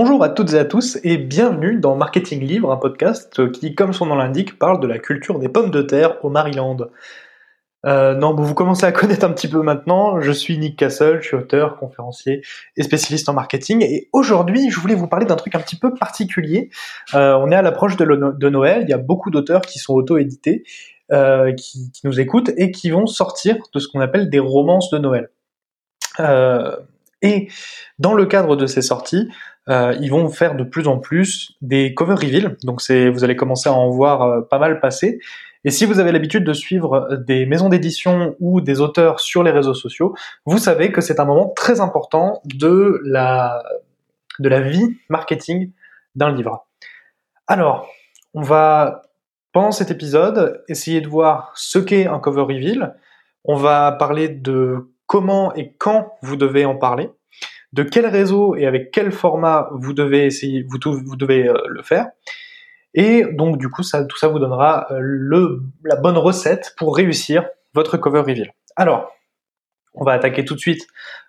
Bonjour 0.00 0.22
à 0.22 0.28
toutes 0.28 0.52
et 0.52 0.58
à 0.60 0.64
tous 0.64 0.96
et 1.02 1.16
bienvenue 1.16 1.80
dans 1.80 1.96
Marketing 1.96 2.38
Livre, 2.38 2.70
un 2.70 2.76
podcast 2.76 3.50
qui, 3.50 3.74
comme 3.74 3.92
son 3.92 4.06
nom 4.06 4.14
l'indique, 4.14 4.56
parle 4.56 4.78
de 4.78 4.86
la 4.86 5.00
culture 5.00 5.40
des 5.40 5.48
pommes 5.48 5.72
de 5.72 5.82
terre 5.82 6.24
au 6.24 6.30
Maryland. 6.30 6.76
Euh, 7.84 8.14
non, 8.14 8.32
vous 8.32 8.54
commencez 8.54 8.86
à 8.86 8.92
connaître 8.92 9.26
un 9.26 9.32
petit 9.32 9.48
peu 9.48 9.60
maintenant. 9.60 10.20
Je 10.20 10.30
suis 10.30 10.56
Nick 10.56 10.78
Castle, 10.78 11.18
je 11.20 11.26
suis 11.26 11.36
auteur, 11.36 11.78
conférencier 11.78 12.42
et 12.76 12.84
spécialiste 12.84 13.28
en 13.28 13.32
marketing. 13.32 13.82
Et 13.82 14.08
aujourd'hui, 14.12 14.70
je 14.70 14.78
voulais 14.78 14.94
vous 14.94 15.08
parler 15.08 15.26
d'un 15.26 15.34
truc 15.34 15.56
un 15.56 15.60
petit 15.60 15.74
peu 15.74 15.92
particulier. 15.92 16.70
Euh, 17.14 17.34
on 17.34 17.50
est 17.50 17.56
à 17.56 17.62
l'approche 17.62 17.96
de, 17.96 18.48
Noël. 18.48 18.84
Il 18.84 18.90
y 18.90 18.94
a 18.94 18.98
beaucoup 18.98 19.32
d'auteurs 19.32 19.62
qui 19.62 19.80
sont 19.80 19.94
auto-édités, 19.94 20.62
euh, 21.10 21.52
qui, 21.54 21.90
nous 22.04 22.20
écoutent 22.20 22.52
et 22.56 22.70
qui 22.70 22.90
vont 22.90 23.06
sortir 23.06 23.56
de 23.74 23.80
ce 23.80 23.88
qu'on 23.88 23.98
appelle 23.98 24.30
des 24.30 24.38
romances 24.38 24.90
de 24.90 24.98
Noël. 24.98 25.28
Et 27.22 27.48
dans 27.98 28.14
le 28.14 28.26
cadre 28.26 28.54
de 28.54 28.66
ces 28.66 28.82
sorties, 28.82 29.28
euh, 29.68 29.94
ils 30.00 30.10
vont 30.10 30.28
faire 30.30 30.54
de 30.54 30.64
plus 30.64 30.88
en 30.88 30.98
plus 30.98 31.52
des 31.60 31.94
cover 31.94 32.14
reveal. 32.14 32.56
Donc 32.64 32.80
c'est, 32.80 33.10
vous 33.10 33.24
allez 33.24 33.36
commencer 33.36 33.68
à 33.68 33.74
en 33.74 33.90
voir 33.90 34.22
euh, 34.22 34.40
pas 34.40 34.58
mal 34.58 34.80
passer. 34.80 35.20
Et 35.64 35.70
si 35.70 35.84
vous 35.84 35.98
avez 35.98 36.12
l'habitude 36.12 36.44
de 36.44 36.52
suivre 36.52 37.16
des 37.26 37.44
maisons 37.44 37.68
d'édition 37.68 38.36
ou 38.40 38.60
des 38.60 38.80
auteurs 38.80 39.20
sur 39.20 39.42
les 39.42 39.50
réseaux 39.50 39.74
sociaux, 39.74 40.14
vous 40.46 40.58
savez 40.58 40.92
que 40.92 41.00
c'est 41.00 41.20
un 41.20 41.24
moment 41.24 41.48
très 41.48 41.80
important 41.80 42.40
de 42.44 43.00
la, 43.04 43.62
de 44.38 44.48
la 44.48 44.60
vie 44.60 44.96
marketing 45.08 45.72
d'un 46.14 46.32
livre. 46.32 46.66
Alors, 47.46 47.88
on 48.34 48.42
va, 48.42 49.02
pendant 49.52 49.72
cet 49.72 49.90
épisode, 49.90 50.62
essayer 50.68 51.00
de 51.00 51.08
voir 51.08 51.52
ce 51.56 51.78
qu'est 51.78 52.06
un 52.06 52.20
cover 52.20 52.42
reveal. 52.42 52.94
On 53.44 53.56
va 53.56 53.92
parler 53.92 54.28
de 54.28 54.92
comment 55.06 55.54
et 55.54 55.74
quand 55.76 56.12
vous 56.22 56.36
devez 56.36 56.64
en 56.64 56.76
parler 56.76 57.10
de 57.72 57.82
quel 57.82 58.06
réseau 58.06 58.56
et 58.56 58.66
avec 58.66 58.90
quel 58.90 59.12
format 59.12 59.68
vous 59.72 59.92
devez 59.92 60.26
essayer, 60.26 60.64
vous, 60.66 60.78
devez 61.16 61.48
euh, 61.48 61.56
le 61.68 61.82
faire. 61.82 62.06
Et 62.94 63.24
donc 63.32 63.58
du 63.58 63.68
coup, 63.68 63.82
tout 63.82 64.16
ça 64.16 64.28
vous 64.28 64.38
donnera 64.38 64.86
euh, 64.90 65.60
la 65.84 65.96
bonne 65.96 66.16
recette 66.16 66.74
pour 66.76 66.96
réussir 66.96 67.46
votre 67.74 67.96
cover 67.96 68.20
reveal. 68.20 68.52
Alors, 68.76 69.12
on 69.94 70.04
va 70.04 70.12
attaquer 70.12 70.44
tout 70.44 70.54
de 70.54 70.60
suite 70.60 70.86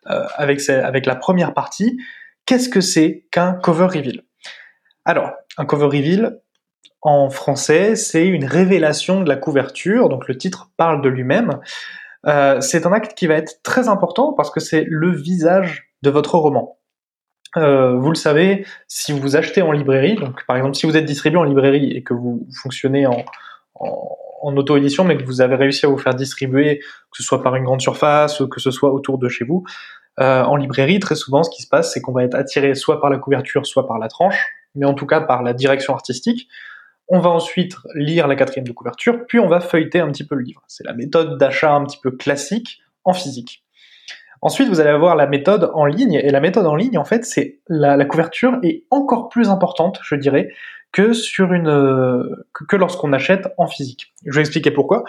euh, 0.10 0.26
avec, 0.36 0.66
la 1.06 1.16
première 1.16 1.54
partie. 1.54 2.00
Qu'est-ce 2.46 2.70
que 2.70 2.82
c'est 2.82 3.26
qu'un 3.32 3.54
cover 3.54 3.86
reveal? 3.86 4.24
Alors, 5.06 5.32
un 5.58 5.66
cover 5.66 5.86
reveal, 5.86 6.40
en 7.02 7.30
français, 7.30 7.96
c'est 7.96 8.28
une 8.28 8.46
révélation 8.46 9.22
de 9.22 9.30
la 9.30 9.36
couverture, 9.36 10.10
donc 10.10 10.28
le 10.28 10.38
titre 10.38 10.70
parle 10.78 11.02
de 11.02 11.10
lui-même. 11.10 11.60
C'est 12.60 12.86
un 12.86 12.92
acte 12.92 13.18
qui 13.18 13.28
va 13.28 13.36
être 13.36 13.64
très 13.64 13.88
important 13.88 14.34
parce 14.34 14.52
que 14.52 14.60
c'est 14.60 14.86
le 14.88 15.12
visage 15.12 15.89
de 16.02 16.10
votre 16.10 16.36
roman. 16.38 16.78
Euh, 17.58 17.96
vous 17.96 18.10
le 18.10 18.16
savez, 18.16 18.66
si 18.88 19.12
vous 19.12 19.36
achetez 19.36 19.62
en 19.62 19.72
librairie, 19.72 20.16
donc 20.16 20.46
par 20.46 20.56
exemple 20.56 20.76
si 20.76 20.86
vous 20.86 20.96
êtes 20.96 21.06
distribué 21.06 21.40
en 21.40 21.44
librairie 21.44 21.92
et 21.92 22.04
que 22.04 22.14
vous 22.14 22.48
fonctionnez 22.62 23.08
en, 23.08 23.26
en, 23.74 24.56
auto-édition, 24.56 25.04
mais 25.04 25.18
que 25.18 25.24
vous 25.24 25.42
avez 25.42 25.56
réussi 25.56 25.86
à 25.86 25.90
vous 25.90 25.98
faire 25.98 26.14
distribuer, 26.14 26.80
que 26.80 27.18
ce 27.18 27.24
soit 27.24 27.42
par 27.42 27.56
une 27.56 27.64
grande 27.64 27.82
surface, 27.82 28.40
ou 28.40 28.48
que 28.48 28.60
ce 28.60 28.70
soit 28.70 28.94
autour 28.94 29.18
de 29.18 29.28
chez 29.30 29.46
vous, 29.46 29.64
euh, 30.20 30.44
en 30.44 30.58
librairie, 30.58 31.00
très 31.00 31.16
souvent, 31.16 31.44
ce 31.44 31.50
qui 31.50 31.64
se 31.64 31.68
passe, 31.68 31.94
c'est 31.94 32.02
qu'on 32.02 32.12
va 32.12 32.24
être 32.24 32.36
attiré 32.36 32.76
soit 32.76 33.00
par 33.00 33.10
la 33.10 33.18
couverture, 33.18 33.66
soit 33.66 33.88
par 33.88 34.00
la 34.00 34.10
tranche, 34.10 34.48
mais 34.76 34.86
en 34.86 34.94
tout 34.94 35.06
cas 35.06 35.22
par 35.22 35.44
la 35.44 35.54
direction 35.54 35.94
artistique. 35.94 36.48
On 37.08 37.20
va 37.20 37.30
ensuite 37.30 37.76
lire 37.96 38.28
la 38.28 38.36
quatrième 38.36 38.68
de 38.68 38.72
couverture, 38.72 39.26
puis 39.28 39.40
on 39.40 39.48
va 39.48 39.62
feuilleter 39.62 40.00
un 40.00 40.12
petit 40.12 40.26
peu 40.26 40.36
le 40.36 40.44
livre. 40.44 40.62
C'est 40.68 40.86
la 40.86 40.94
méthode 40.94 41.38
d'achat 41.40 41.74
un 41.74 41.84
petit 41.86 42.00
peu 42.02 42.12
classique 42.12 42.82
en 43.04 43.14
physique. 43.14 43.64
Ensuite, 44.42 44.70
vous 44.70 44.80
allez 44.80 44.90
avoir 44.90 45.16
la 45.16 45.28
méthode 45.28 45.72
en 45.74 45.86
ligne, 45.86 46.14
et 46.14 46.30
la 46.30 46.40
méthode 46.40 46.66
en 46.66 46.76
ligne, 46.76 46.98
en 46.98 47.04
fait, 47.04 47.26
c'est 47.26 47.60
la, 47.68 48.04
couverture 48.06 48.58
est 48.64 48.84
encore 48.90 49.30
plus 49.30 49.50
importante, 49.50 50.00
je 50.04 50.16
dirais, 50.16 50.50
que 50.92 51.14
sur 51.14 51.54
une 51.54 52.36
que, 52.54 52.76
lorsqu'on 52.76 53.14
achète 53.14 53.50
en 53.58 53.68
physique. 53.68 54.14
Je 54.26 54.36
vais 54.36 54.42
expliquer 54.42 54.72
pourquoi. 54.72 55.04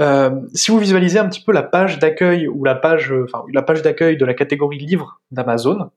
Euh, 0.00 0.30
si 0.54 0.70
vous 0.70 0.78
visualisez 0.78 1.18
un 1.18 1.28
petit 1.28 1.42
peu 1.42 1.52
la 1.52 1.62
page 1.62 1.98
d'accueil 1.98 2.48
ou 2.48 2.64
la 2.64 2.74
page, 2.74 3.12
enfin 3.24 3.44
la 3.52 3.62
page 3.62 3.82
d'accueil 3.82 4.16
de 4.16 4.24
la 4.24 4.34
catégorie 4.34 4.78
livres 4.78 5.20
d'Amazon, 5.30 5.90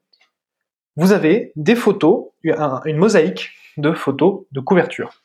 vous 0.95 1.11
avez 1.13 1.51
des 1.55 1.75
photos, 1.75 2.25
une 2.43 2.97
mosaïque 2.97 3.51
de 3.77 3.91
photos 3.93 4.41
de 4.51 4.59
couverture. 4.59 5.22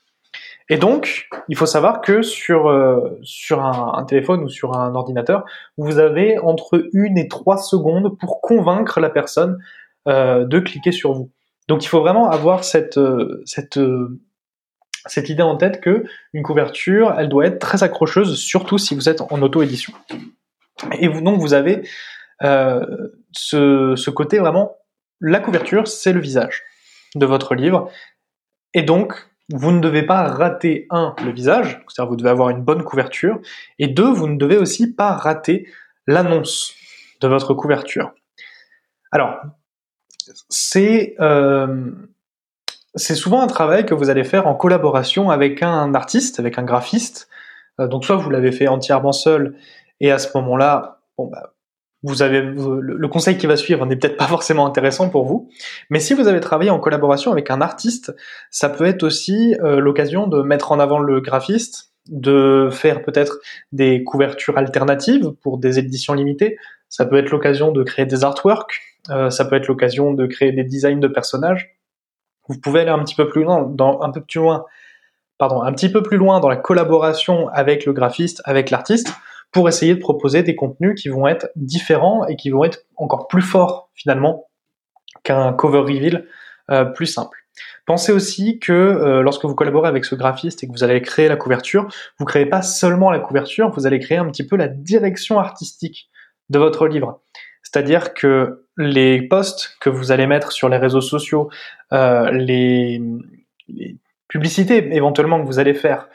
Et 0.69 0.77
donc, 0.77 1.29
il 1.49 1.56
faut 1.56 1.67
savoir 1.67 2.03
que 2.03 2.21
sur, 2.21 2.69
euh, 2.69 3.19
sur 3.23 3.65
un, 3.65 4.05
téléphone 4.05 4.43
ou 4.43 4.49
sur 4.49 4.77
un 4.77 4.95
ordinateur, 4.95 5.45
vous 5.79 5.99
avez 5.99 6.39
entre 6.39 6.89
une 6.93 7.17
et 7.17 7.29
trois 7.29 7.56
secondes 7.56 8.19
pour 8.19 8.43
convaincre 8.43 9.01
la 9.01 9.09
personne 9.09 9.59
euh, 10.09 10.45
de 10.45 10.59
cliquer 10.61 10.93
sur 10.93 11.12
vous. 11.12 11.31
Donc 11.69 11.84
il 11.84 11.89
faut 11.89 12.01
vraiment 12.01 12.31
avoir 12.31 12.65
cette, 12.65 12.99
euh, 12.99 13.43
cette, 13.47 13.79
cette 15.06 15.29
idée 15.31 15.43
en 15.43 15.56
tête 15.56 15.81
que 15.81 16.05
une 16.34 16.43
couverture, 16.43 17.15
elle 17.19 17.29
doit 17.31 17.47
être 17.47 17.59
très 17.59 17.83
accrocheuse, 17.83 18.39
surtout 18.39 18.77
si 18.77 18.95
vous 18.95 19.09
êtes 19.09 19.23
en 19.23 19.41
auto-édition. 19.41 19.95
Et 20.99 21.09
donc 21.09 21.41
vous 21.41 21.55
avez 21.55 21.83
ce, 22.41 23.95
ce 23.97 24.11
côté 24.11 24.39
vraiment, 24.39 24.77
la 25.21 25.41
couverture, 25.41 25.89
c'est 25.89 26.12
le 26.12 26.21
visage 26.21 26.62
de 27.15 27.27
votre 27.27 27.55
livre. 27.55 27.91
Et 28.75 28.83
donc, 28.83 29.28
vous 29.50 29.72
ne 29.72 29.81
devez 29.81 30.03
pas 30.03 30.25
rater, 30.25 30.86
un, 30.91 31.14
le 31.25 31.32
visage, 31.32 31.82
c'est-à-dire 31.88 32.10
vous 32.10 32.16
devez 32.16 32.31
avoir 32.31 32.50
une 32.50 32.62
bonne 32.62 32.82
couverture, 32.82 33.41
et 33.78 33.86
deux, 33.86 34.10
vous 34.10 34.28
ne 34.28 34.36
devez 34.36 34.59
aussi 34.59 34.92
pas 34.92 35.12
rater 35.12 35.66
l'annonce 36.06 36.75
de 37.20 37.28
votre 37.28 37.54
couverture. 37.54 38.12
Alors, 39.10 39.41
c'est 40.48 41.16
euh, 41.20 41.91
souvent 42.97 43.41
un 43.41 43.47
travail 43.47 43.87
que 43.87 43.94
vous 43.94 44.10
allez 44.10 44.25
faire 44.25 44.47
en 44.47 44.54
collaboration 44.54 45.31
avec 45.31 45.62
un 45.62 45.94
artiste, 45.94 46.38
avec 46.38 46.58
un 46.58 46.64
graphiste. 46.64 47.28
Euh, 47.81 47.88
donc 47.88 48.04
soit 48.04 48.16
vous 48.16 48.31
l'avez 48.31 48.53
fait 48.53 48.69
entièrement 48.69 49.12
seul, 49.12 49.56
et 50.00 50.10
à 50.10 50.19
ce 50.19 50.37
moment-là, 50.37 51.00
bon, 51.16 51.26
bah, 51.26 51.54
vous 52.03 52.22
avez 52.22 52.41
le 52.41 53.09
conseil 53.09 53.38
qui 53.38 53.47
va 53.47 53.56
suivre 53.56 53.84
n'est 53.84 53.97
peut-être 53.97 54.16
pas 54.16 54.26
forcément 54.28 54.66
intéressant 54.66 55.09
pour 55.09 55.25
vous, 55.25 55.48
mais 55.91 56.00
si 56.00 56.14
vous 56.14 56.28
avez 56.28 56.41
travaillé 56.41 56.70
en 56.70 56.78
collaboration 56.78 57.32
avec 57.32 57.50
un 57.50 57.60
artiste, 57.60 58.14
ça 58.50 58.69
peut 58.69 58.86
être 58.86 59.03
aussi 59.03 59.56
euh, 59.62 59.81
l'occasion 59.81 60.26
de 60.26 60.42
mettre 60.42 60.72
en 60.72 60.78
avant 60.78 60.98
le 60.98 61.20
graphiste, 61.20 61.92
de 62.08 62.69
faire 62.70 63.03
peut-être 63.03 63.38
des 63.72 64.03
couvertures 64.04 64.56
alternatives 64.56 65.32
pour 65.42 65.58
des 65.58 65.78
éditions 65.78 66.14
limitées. 66.14 66.56
Ça 66.88 67.04
peut 67.04 67.19
être 67.19 67.31
l'occasion 67.31 67.70
de 67.70 67.82
créer 67.82 68.06
des 68.06 68.25
artworks, 68.25 68.81
euh, 69.10 69.28
ça 69.28 69.44
peut 69.44 69.56
être 69.56 69.66
l'occasion 69.66 70.14
de 70.14 70.26
créer 70.26 70.53
des 70.53 70.64
designs 70.64 71.00
de 71.00 71.08
personnages. 71.08 71.76
Vous 72.48 72.58
pouvez 72.58 72.81
aller 72.81 72.91
un 72.91 73.00
petit 73.00 73.14
peu 73.14 73.28
plus 73.28 73.42
loin, 73.42 73.70
un 74.00 74.10
peu 74.10 74.22
plus 74.22 74.41
loin, 74.41 74.64
pardon, 75.37 75.60
un 75.60 75.72
petit 75.72 75.91
peu 75.91 76.03
plus 76.03 76.16
loin 76.16 76.41
dans 76.41 76.48
la 76.48 76.56
collaboration 76.56 77.48
avec 77.48 77.84
le 77.84 77.92
graphiste, 77.92 78.41
avec 78.44 78.70
l'artiste 78.70 79.12
pour 79.53 79.69
essayer 79.69 79.94
de 79.94 80.00
proposer 80.00 80.42
des 80.42 80.54
contenus 80.54 81.00
qui 81.00 81.09
vont 81.09 81.26
être 81.26 81.50
différents 81.56 82.26
et 82.26 82.36
qui 82.36 82.50
vont 82.50 82.64
être 82.64 82.81
encore 82.97 83.28
plus 83.28 83.42
forts 83.42 83.91
finalement 83.94 84.48
qu'un 85.25 85.53
cover 85.53 85.81
reveal 85.81 86.26
euh, 86.70 86.84
plus 86.84 87.06
simple. 87.06 87.38
Pensez 87.87 88.12
aussi 88.12 88.58
que 88.58 88.72
euh, 88.72 89.22
lorsque 89.22 89.44
vous 89.44 89.54
collaborez 89.54 89.88
avec 89.88 90.04
ce 90.04 90.14
graphiste 90.14 90.62
et 90.62 90.66
que 90.66 90.72
vous 90.72 90.84
allez 90.84 91.00
créer 91.00 91.28
la 91.28 91.37
couverture, 91.37 91.88
vous 92.19 92.25
créez 92.25 92.47
pas 92.47 92.62
seulement 92.62 93.10
la 93.10 93.19
couverture, 93.19 93.70
vous 93.70 93.87
allez 93.87 93.98
créer 93.98 94.19
un 94.19 94.31
petit 94.31 94.47
peu 94.47 94.56
la 94.56 94.69
direction 94.69 95.38
artistique 95.38 96.08
de 96.50 96.58
votre 96.58 96.87
livre. 96.87 97.22
C'est-à-dire 97.62 98.14
que 98.14 98.66
les 98.76 99.22
posts 99.22 99.76
que 99.81 99.91
vous 99.91 100.12
allez 100.12 100.26
mettre 100.26 100.53
sur 100.53 100.69
les 100.69 100.76
réseaux 100.76 101.00
sociaux, 101.00 101.50
euh, 101.92 102.31
les, 102.31 103.00
les, 103.69 103.97
publicités 104.28 104.94
éventuellement 104.94 105.41
que 105.41 105.47
vous 105.47 105.58
allez 105.58 105.72
faire, 105.72 106.08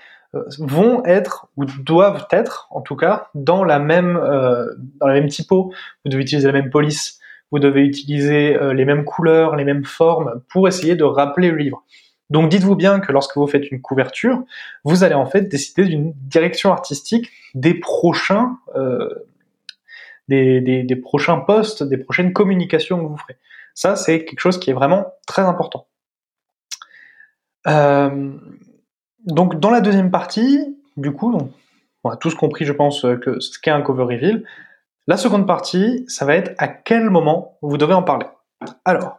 vont 0.59 1.03
être 1.05 1.47
ou 1.57 1.66
doivent 1.66 2.27
être 2.31 2.67
en 2.71 2.81
tout 2.81 2.95
cas 2.95 3.29
dans 3.35 3.63
la 3.63 3.79
même 3.79 4.17
euh, 4.17 4.66
dans 4.99 5.07
la 5.07 5.13
même 5.13 5.27
typo. 5.27 5.73
Vous 6.03 6.11
devez 6.11 6.23
utiliser 6.23 6.47
la 6.47 6.53
même 6.53 6.69
police, 6.69 7.19
vous 7.51 7.59
devez 7.59 7.81
utiliser 7.81 8.55
euh, 8.55 8.73
les 8.73 8.85
mêmes 8.85 9.05
couleurs, 9.05 9.55
les 9.55 9.63
mêmes 9.63 9.85
formes 9.85 10.41
pour 10.49 10.67
essayer 10.67 10.95
de 10.95 11.03
rappeler 11.03 11.52
le 11.52 11.58
livre. 11.58 11.84
Donc 12.29 12.49
dites-vous 12.49 12.75
bien 12.75 12.99
que 12.99 13.11
lorsque 13.11 13.35
vous 13.37 13.47
faites 13.47 13.69
une 13.69 13.81
couverture, 13.81 14.43
vous 14.84 15.03
allez 15.03 15.13
en 15.13 15.25
fait 15.25 15.41
décider 15.49 15.85
d'une 15.85 16.13
direction 16.13 16.72
artistique 16.72 17.29
des 17.53 17.75
prochains 17.75 18.58
des, 20.29 20.61
des, 20.61 20.84
des, 20.84 20.96
prochains 20.96 21.37
posts, 21.40 21.84
des 21.84 21.97
prochaines 21.97 22.31
communications 22.31 22.97
que 22.97 23.09
vous 23.09 23.17
ferez. 23.17 23.37
Ça, 23.73 23.96
c'est 23.96 24.23
quelque 24.23 24.40
chose 24.40 24.59
qui 24.59 24.69
est 24.69 24.73
vraiment 24.73 25.13
très 25.28 25.41
important. 25.41 25.87
Euh, 27.67 28.34
donc 29.25 29.59
dans 29.59 29.70
la 29.70 29.81
deuxième 29.81 30.11
partie, 30.11 30.78
du 30.97 31.11
coup, 31.11 31.37
on 32.03 32.09
a 32.09 32.17
tous 32.17 32.35
compris, 32.35 32.66
je 32.66 32.73
pense, 32.73 33.02
que 33.02 33.40
ce 33.40 33.59
qu'est 33.59 33.72
un 33.72 33.81
cover 33.81 34.03
reveal. 34.03 34.43
La 35.08 35.17
seconde 35.17 35.47
partie, 35.47 36.05
ça 36.08 36.25
va 36.25 36.35
être 36.35 36.53
à 36.58 36.67
quel 36.67 37.09
moment 37.09 37.58
vous 37.61 37.78
devez 37.78 37.93
en 37.93 38.03
parler. 38.03 38.28
Alors, 38.85 39.17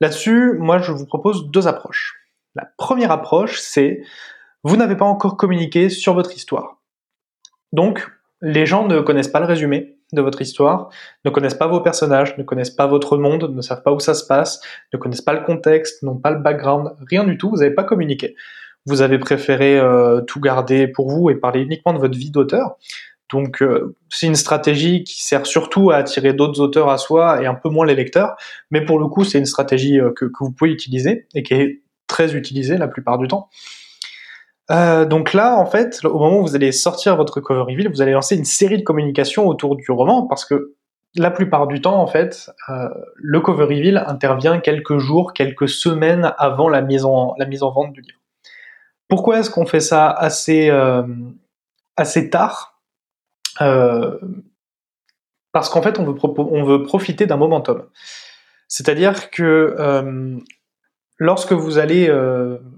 là-dessus, 0.00 0.54
moi, 0.58 0.78
je 0.78 0.92
vous 0.92 1.06
propose 1.06 1.50
deux 1.50 1.68
approches. 1.68 2.16
La 2.54 2.68
première 2.76 3.10
approche, 3.10 3.60
c'est 3.60 4.02
vous 4.64 4.76
n'avez 4.76 4.96
pas 4.96 5.04
encore 5.04 5.36
communiqué 5.36 5.90
sur 5.90 6.14
votre 6.14 6.34
histoire. 6.34 6.78
Donc, 7.72 8.10
les 8.40 8.66
gens 8.66 8.86
ne 8.86 9.00
connaissent 9.00 9.28
pas 9.28 9.40
le 9.40 9.46
résumé, 9.46 9.96
de 10.12 10.22
votre 10.22 10.40
histoire, 10.40 10.90
ne 11.24 11.30
connaissent 11.30 11.54
pas 11.54 11.66
vos 11.66 11.80
personnages, 11.80 12.36
ne 12.38 12.44
connaissent 12.44 12.70
pas 12.70 12.86
votre 12.86 13.18
monde, 13.18 13.50
ne 13.54 13.60
savent 13.60 13.82
pas 13.82 13.92
où 13.92 13.98
ça 13.98 14.14
se 14.14 14.26
passe, 14.26 14.60
ne 14.92 14.98
connaissent 14.98 15.22
pas 15.22 15.32
le 15.32 15.44
contexte, 15.44 16.02
n'ont 16.02 16.16
pas 16.16 16.30
le 16.30 16.38
background, 16.38 16.92
rien 17.08 17.24
du 17.24 17.38
tout, 17.38 17.50
vous 17.50 17.56
n'avez 17.56 17.74
pas 17.74 17.84
communiqué. 17.84 18.36
Vous 18.86 19.02
avez 19.02 19.18
préféré 19.18 19.78
euh, 19.78 20.20
tout 20.22 20.40
garder 20.40 20.86
pour 20.86 21.10
vous 21.10 21.30
et 21.30 21.34
parler 21.34 21.60
uniquement 21.62 21.92
de 21.92 21.98
votre 21.98 22.16
vie 22.16 22.30
d'auteur. 22.30 22.76
Donc 23.30 23.60
euh, 23.60 23.96
c'est 24.08 24.26
une 24.26 24.36
stratégie 24.36 25.02
qui 25.02 25.24
sert 25.24 25.46
surtout 25.46 25.90
à 25.90 25.96
attirer 25.96 26.32
d'autres 26.32 26.60
auteurs 26.60 26.88
à 26.88 26.98
soi 26.98 27.42
et 27.42 27.46
un 27.46 27.54
peu 27.54 27.68
moins 27.68 27.84
les 27.84 27.96
lecteurs, 27.96 28.36
mais 28.70 28.84
pour 28.84 29.00
le 29.00 29.08
coup 29.08 29.24
c'est 29.24 29.38
une 29.38 29.46
stratégie 29.46 29.98
euh, 29.98 30.12
que, 30.14 30.26
que, 30.26 30.44
vous 30.44 30.52
pouvez 30.52 30.70
utiliser 30.70 31.26
et 31.34 31.42
qui 31.42 31.54
est 31.54 31.82
très 32.06 32.36
utilisée 32.36 32.78
la 32.78 32.86
plupart 32.86 33.18
du 33.18 33.26
temps. 33.26 33.48
Euh, 34.70 35.04
donc 35.04 35.32
là, 35.32 35.56
en 35.56 35.66
fait, 35.66 36.00
au 36.04 36.18
moment 36.18 36.40
où 36.40 36.42
vous 36.42 36.56
allez 36.56 36.72
sortir 36.72 37.16
votre 37.16 37.40
cover 37.40 37.60
reveal, 37.60 37.88
vous 37.88 38.02
allez 38.02 38.12
lancer 38.12 38.36
une 38.36 38.44
série 38.44 38.78
de 38.78 38.82
communications 38.82 39.46
autour 39.46 39.76
du 39.76 39.90
roman 39.90 40.26
parce 40.26 40.44
que 40.44 40.74
la 41.14 41.30
plupart 41.30 41.66
du 41.66 41.80
temps, 41.80 42.00
en 42.00 42.06
fait, 42.06 42.50
euh, 42.68 42.88
le 43.14 43.40
cover 43.40 43.64
reveal 43.64 44.04
intervient 44.06 44.58
quelques 44.58 44.98
jours, 44.98 45.32
quelques 45.32 45.68
semaines 45.68 46.34
avant 46.36 46.68
la 46.68 46.82
mise 46.82 47.04
en, 47.04 47.34
la 47.38 47.46
mise 47.46 47.62
en 47.62 47.70
vente 47.70 47.92
du 47.92 48.00
livre. 48.00 48.18
Pourquoi 49.08 49.38
est-ce 49.38 49.50
qu'on 49.50 49.66
fait 49.66 49.80
ça 49.80 50.10
assez, 50.10 50.68
euh, 50.70 51.02
tard? 52.30 52.80
Euh, 53.60 54.18
Parce 55.52 55.68
qu'en 55.68 55.82
fait, 55.82 55.98
on 55.98 56.64
veut, 56.64 56.82
profiter 56.82 57.26
d'un 57.26 57.36
momentum. 57.36 57.84
C'est-à-dire 58.68 59.30
que 59.30 59.76
euh, 59.78 60.36
lorsque 61.18 61.52
vous 61.52 61.78
allez 61.78 62.12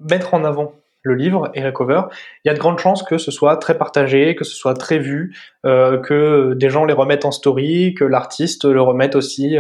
mettre 0.09 0.35
en 0.35 0.45
avant 0.45 0.75
le 1.03 1.15
livre 1.15 1.51
et 1.55 1.63
la 1.63 1.73
cover, 1.73 2.03
il 2.45 2.49
y 2.49 2.51
a 2.51 2.55
de 2.55 2.59
grandes 2.59 2.79
chances 2.79 3.03
que 3.03 3.17
ce 3.17 3.31
soit 3.31 3.57
très 3.57 3.79
partagé, 3.79 4.35
que 4.35 4.45
ce 4.45 4.55
soit 4.55 4.75
très 4.75 4.99
vu, 4.99 5.35
que 5.65 6.53
des 6.55 6.69
gens 6.69 6.85
les 6.85 6.93
remettent 6.93 7.25
en 7.25 7.31
story, 7.31 7.95
que 7.95 8.05
l'artiste 8.05 8.67
le 8.67 8.83
remette 8.83 9.17
aussi 9.17 9.57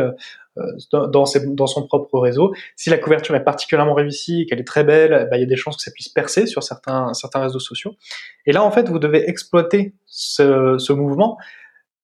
dans, 0.92 1.26
son 1.26 1.86
propre 1.86 2.18
réseau. 2.18 2.52
Si 2.76 2.90
la 2.90 2.98
couverture 2.98 3.34
est 3.34 3.44
particulièrement 3.44 3.94
réussie, 3.94 4.46
qu'elle 4.46 4.60
est 4.60 4.66
très 4.66 4.84
belle, 4.84 5.28
bah, 5.30 5.36
il 5.36 5.40
y 5.40 5.42
a 5.42 5.46
des 5.46 5.56
chances 5.56 5.76
que 5.76 5.82
ça 5.82 5.90
puisse 5.90 6.08
percer 6.08 6.46
sur 6.46 6.62
certains, 6.62 7.12
réseaux 7.34 7.60
sociaux. 7.60 7.94
Et 8.46 8.52
là, 8.52 8.62
en 8.62 8.70
fait, 8.70 8.88
vous 8.88 8.98
devez 8.98 9.28
exploiter 9.28 9.94
ce, 10.06 10.92
mouvement 10.92 11.38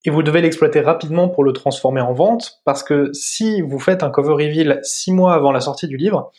et 0.04 0.10
vous 0.10 0.22
devez 0.22 0.42
l'exploiter 0.42 0.80
rapidement 0.80 1.28
pour 1.28 1.44
le 1.44 1.52
transformer 1.52 2.02
en 2.02 2.12
vente, 2.12 2.60
parce 2.64 2.82
que 2.82 3.10
si 3.14 3.62
vous 3.62 3.78
faites 3.78 4.02
un 4.02 4.10
cover 4.10 4.34
reveal 4.34 4.80
six 4.82 5.12
mois 5.12 5.34
avant 5.34 5.50
la 5.50 5.60
sortie 5.60 5.88
du 5.88 5.96
livre, 5.96 6.30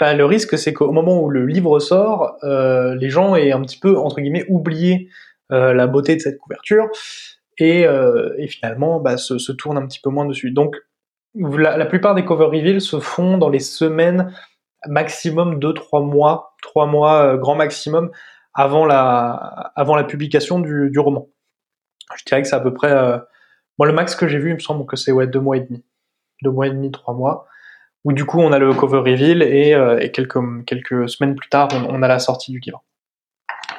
bah, 0.00 0.14
le 0.14 0.24
risque, 0.24 0.56
c'est 0.56 0.72
qu'au 0.72 0.90
moment 0.90 1.22
où 1.22 1.28
le 1.28 1.46
livre 1.46 1.78
sort, 1.78 2.36
euh, 2.44 2.94
les 2.94 3.10
gens 3.10 3.36
aient 3.36 3.52
un 3.52 3.60
petit 3.60 3.78
peu, 3.78 3.98
entre 3.98 4.20
guillemets, 4.20 4.46
oublié 4.48 5.08
euh, 5.52 5.74
la 5.74 5.86
beauté 5.86 6.16
de 6.16 6.20
cette 6.20 6.38
couverture 6.38 6.88
et, 7.58 7.86
euh, 7.86 8.34
finalement 8.48 9.00
bah, 9.00 9.16
se, 9.16 9.38
se, 9.38 9.52
tournent 9.52 9.76
un 9.76 9.86
petit 9.86 10.00
peu 10.00 10.10
moins 10.10 10.26
dessus. 10.26 10.50
Donc, 10.50 10.76
la, 11.34 11.86
plupart 11.86 12.14
des 12.14 12.24
cover 12.24 12.46
reveals 12.46 12.80
se 12.80 13.00
font 13.00 13.38
dans 13.38 13.48
les 13.48 13.60
semaines 13.60 14.34
maximum 14.86 15.58
2-3 15.58 16.04
mois, 16.04 16.54
3 16.62 16.86
mois 16.86 17.22
euh, 17.22 17.36
grand 17.36 17.54
maximum 17.54 18.10
avant 18.54 18.84
la, 18.84 19.72
avant 19.76 19.96
la 19.96 20.04
publication 20.04 20.60
du, 20.60 20.90
du 20.90 20.98
roman. 20.98 21.28
Je 22.16 22.24
dirais 22.24 22.42
que 22.42 22.48
c'est 22.48 22.56
à 22.56 22.60
peu 22.60 22.74
près... 22.74 22.92
Euh, 22.92 23.18
moi, 23.78 23.86
le 23.86 23.94
max 23.94 24.14
que 24.14 24.28
j'ai 24.28 24.38
vu, 24.38 24.50
il 24.50 24.54
me 24.54 24.60
semble 24.60 24.84
que 24.86 24.96
c'est 24.96 25.12
ouais, 25.12 25.26
2 25.26 25.40
mois 25.40 25.56
et 25.56 25.60
demi. 25.60 25.84
2 26.42 26.50
mois 26.50 26.66
et 26.66 26.70
demi, 26.70 26.90
3 26.90 27.14
mois 27.14 27.46
où 28.04 28.12
du 28.12 28.24
coup 28.24 28.40
on 28.40 28.52
a 28.52 28.58
le 28.58 28.72
cover 28.74 28.98
reveal 28.98 29.42
et, 29.42 29.74
euh, 29.74 30.08
quelques, 30.12 30.38
quelques 30.66 31.08
semaines 31.08 31.34
plus 31.34 31.48
tard 31.48 31.68
on, 31.72 31.96
on, 31.96 32.02
a 32.02 32.08
la 32.08 32.18
sortie 32.18 32.52
du 32.52 32.58
livre. 32.58 32.82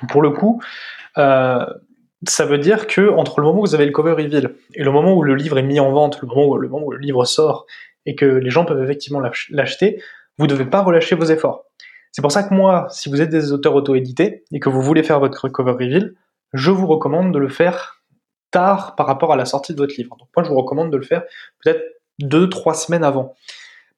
Pour 0.10 0.22
le 0.22 0.32
coup, 0.32 0.62
euh, 1.18 1.66
ça 2.28 2.46
veut 2.46 2.58
dire 2.58 2.88
que 2.88 3.10
entre 3.10 3.40
le 3.40 3.48
moment 3.48 3.60
où 3.60 3.66
vous 3.66 3.76
avez 3.76 3.86
le 3.86 3.92
cover 3.92 4.12
reveal 4.12 4.56
et 4.74 4.84
le 4.84 4.92
moment 4.92 5.14
où 5.14 5.24
le 5.24 5.36
livre 5.36 5.58
est 5.58 5.64
mis 5.64 5.80
en 5.80 5.92
vente, 5.92 6.22
le 6.22 6.28
moment 6.28 6.86
où 6.86 6.92
le, 6.92 6.98
livre 6.98 7.26
sort 7.26 7.66
et 8.06 8.16
que 8.16 8.26
les 8.26 8.50
gens 8.50 8.66
peuvent 8.66 8.84
effectivement 8.84 9.22
l'acheter, 9.50 10.02
vous 10.38 10.46
ne 10.46 10.50
devez 10.50 10.66
pas 10.66 10.82
relâcher 10.82 11.16
vos 11.16 11.26
efforts. 11.26 11.66
C'est 12.12 12.22
pour 12.22 12.32
ça 12.32 12.44
que 12.44 12.54
moi, 12.54 12.88
si 12.90 13.10
vous 13.10 13.22
êtes 13.22 13.30
des 13.30 13.52
auteurs 13.52 13.76
auto-édités 13.76 14.44
et 14.52 14.60
que 14.60 14.70
vous 14.70 14.82
voulez 14.82 15.04
faire 15.04 15.20
votre 15.20 15.50
cover 15.50 15.72
reveal, 15.72 16.14
je 16.54 16.72
vous 16.72 16.86
recommande 16.86 17.34
de 17.34 17.40
le 17.40 17.50
faire 17.50 18.04
tard 18.52 18.96
par 18.96 19.08
rapport 19.08 19.34
à 19.34 19.36
la 19.36 19.46
sortie 19.46 19.74
de 19.74 19.80
votre 19.80 19.96
livre. 19.98 20.16
Donc 20.18 20.28
moi, 20.36 20.44
je 20.44 20.50
vous 20.50 20.58
recommande 20.58 20.92
de 20.92 20.98
le 20.98 21.04
faire 21.04 21.24
peut-être 21.64 21.82
deux, 22.20 22.50
trois 22.50 22.76
semaines 22.76 23.04
avant. 23.04 23.34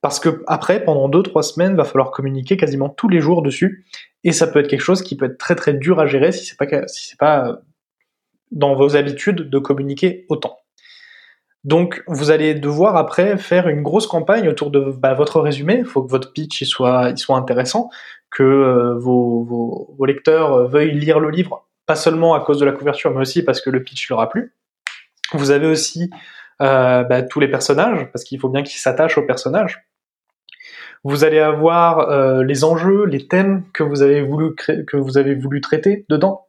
Parce 0.05 0.19
que 0.19 0.43
après, 0.45 0.83
pendant 0.83 1.09
2-3 1.09 1.41
semaines, 1.41 1.75
va 1.75 1.83
falloir 1.83 2.11
communiquer 2.11 2.57
quasiment 2.57 2.89
tous 2.89 3.09
les 3.09 3.19
jours 3.19 3.41
dessus, 3.41 3.87
et 4.23 4.33
ça 4.33 4.45
peut 4.45 4.59
être 4.59 4.67
quelque 4.67 4.83
chose 4.83 5.01
qui 5.01 5.17
peut 5.17 5.25
être 5.25 5.39
très 5.39 5.55
très 5.55 5.73
dur 5.73 5.99
à 5.99 6.05
gérer 6.05 6.31
si 6.31 6.45
c'est 6.45 6.57
pas 6.57 6.67
si 6.87 7.07
c'est 7.07 7.17
pas 7.17 7.47
euh, 7.47 7.55
dans 8.55 8.73
vos 8.73 8.95
habitudes 8.95 9.49
de 9.49 9.59
communiquer 9.59 10.25
autant. 10.29 10.57
Donc, 11.65 12.03
vous 12.07 12.29
allez 12.29 12.53
devoir 12.53 12.95
après 12.95 13.37
faire 13.37 13.67
une 13.67 13.81
grosse 13.81 14.05
campagne 14.05 14.47
autour 14.47 14.69
de 14.69 14.79
bah, 14.79 15.15
votre 15.15 15.41
résumé. 15.41 15.77
Il 15.79 15.85
faut 15.85 16.03
que 16.03 16.11
votre 16.11 16.31
pitch 16.31 16.63
soit, 16.63 17.11
intéressant, 17.29 17.89
que 18.29 18.43
euh, 18.43 18.99
vos, 18.99 19.97
lecteurs 20.05 20.53
euh, 20.53 20.67
veuillent 20.67 20.93
lire 20.93 21.19
le 21.19 21.31
livre, 21.31 21.67
pas 21.87 21.95
seulement 21.95 22.35
à 22.35 22.39
cause 22.39 22.59
de 22.59 22.65
la 22.65 22.71
couverture, 22.71 23.11
mais 23.11 23.21
aussi 23.21 23.43
parce 23.43 23.61
que 23.61 23.71
le 23.71 23.83
pitch 23.83 24.09
leur 24.09 24.19
a 24.19 24.29
plu. 24.29 24.53
Vous 25.33 25.49
avez 25.49 25.65
aussi 25.65 26.11
euh, 26.61 27.03
bah, 27.03 27.23
tous 27.23 27.39
les 27.39 27.49
personnages, 27.49 28.11
parce 28.11 28.23
qu'il 28.23 28.39
faut 28.39 28.49
bien 28.49 28.61
qu'ils 28.61 28.79
s'attachent 28.79 29.17
aux 29.17 29.25
personnages. 29.25 29.87
Vous 31.03 31.23
allez 31.23 31.39
avoir 31.39 32.41
les 32.43 32.63
enjeux, 32.63 33.05
les 33.05 33.27
thèmes 33.27 33.63
que 33.73 33.83
vous 33.83 34.01
avez 34.01 34.23
voulu 34.23 35.61
traiter 35.61 36.05
dedans. 36.09 36.47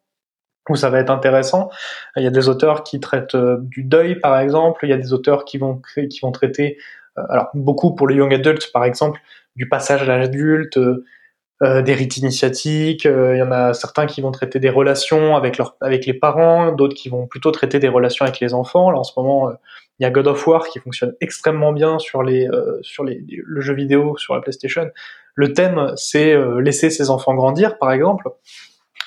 Où 0.69 0.77
ça 0.77 0.91
va 0.91 0.99
être 0.99 1.11
intéressant. 1.11 1.71
Il 2.17 2.25
y 2.25 2.27
a 2.27 2.31
des 2.31 2.49
auteurs 2.49 2.83
qui 2.83 2.99
traitent 3.01 3.35
euh, 3.35 3.59
du 3.61 3.85
deuil, 3.85 4.17
par 4.17 4.39
exemple. 4.39 4.85
Il 4.85 4.91
y 4.91 4.93
a 4.93 4.97
des 4.97 5.13
auteurs 5.13 5.45
qui 5.45 5.59
vont 5.59 5.81
qui 5.95 6.21
vont 6.21 6.33
traiter, 6.33 6.79
euh, 7.19 7.23
alors 7.29 7.49
beaucoup 7.55 7.95
pour 7.95 8.09
les 8.09 8.17
young 8.17 8.35
adults, 8.35 8.73
par 8.73 8.85
exemple, 8.85 9.21
du 9.55 9.69
passage 9.69 10.03
à 10.03 10.07
l'âge 10.07 10.25
adulte, 10.25 10.77
euh, 10.77 11.83
des 11.83 11.95
rites 11.95 12.17
initiatiques. 12.17 13.05
Il 13.05 13.37
y 13.37 13.43
en 13.43 13.53
a 13.53 13.75
certains 13.75 14.07
qui 14.07 14.21
vont 14.21 14.33
traiter 14.33 14.59
des 14.59 14.71
relations 14.71 15.37
avec 15.37 15.57
leur, 15.57 15.77
avec 15.81 16.05
les 16.05 16.15
parents, 16.15 16.73
d'autres 16.73 16.95
qui 16.95 17.09
vont 17.09 17.27
plutôt 17.27 17.51
traiter 17.53 17.79
des 17.79 17.89
relations 17.89 18.25
avec 18.25 18.41
les 18.41 18.53
enfants. 18.53 18.91
Là, 18.91 18.99
en 18.99 19.05
ce 19.05 19.13
moment, 19.17 19.53
il 19.99 20.03
y 20.03 20.07
a 20.07 20.11
God 20.11 20.27
of 20.27 20.47
War 20.47 20.69
qui 20.69 20.79
fonctionne 20.79 21.15
extrêmement 21.21 21.73
bien 21.73 21.99
sur 21.99 22.23
les 22.23 22.49
euh, 22.49 22.79
sur 22.83 23.05
les, 23.05 23.25
le 23.29 23.61
jeu 23.61 23.75
vidéo 23.75 24.17
sur 24.19 24.35
la 24.35 24.41
PlayStation. 24.41 24.91
Le 25.35 25.53
thème, 25.53 25.93
c'est 25.97 26.33
euh, 26.33 26.61
laisser 26.61 26.91
ses 26.91 27.11
enfants 27.11 27.35
grandir, 27.35 27.79
par 27.79 27.93
exemple. 27.93 28.29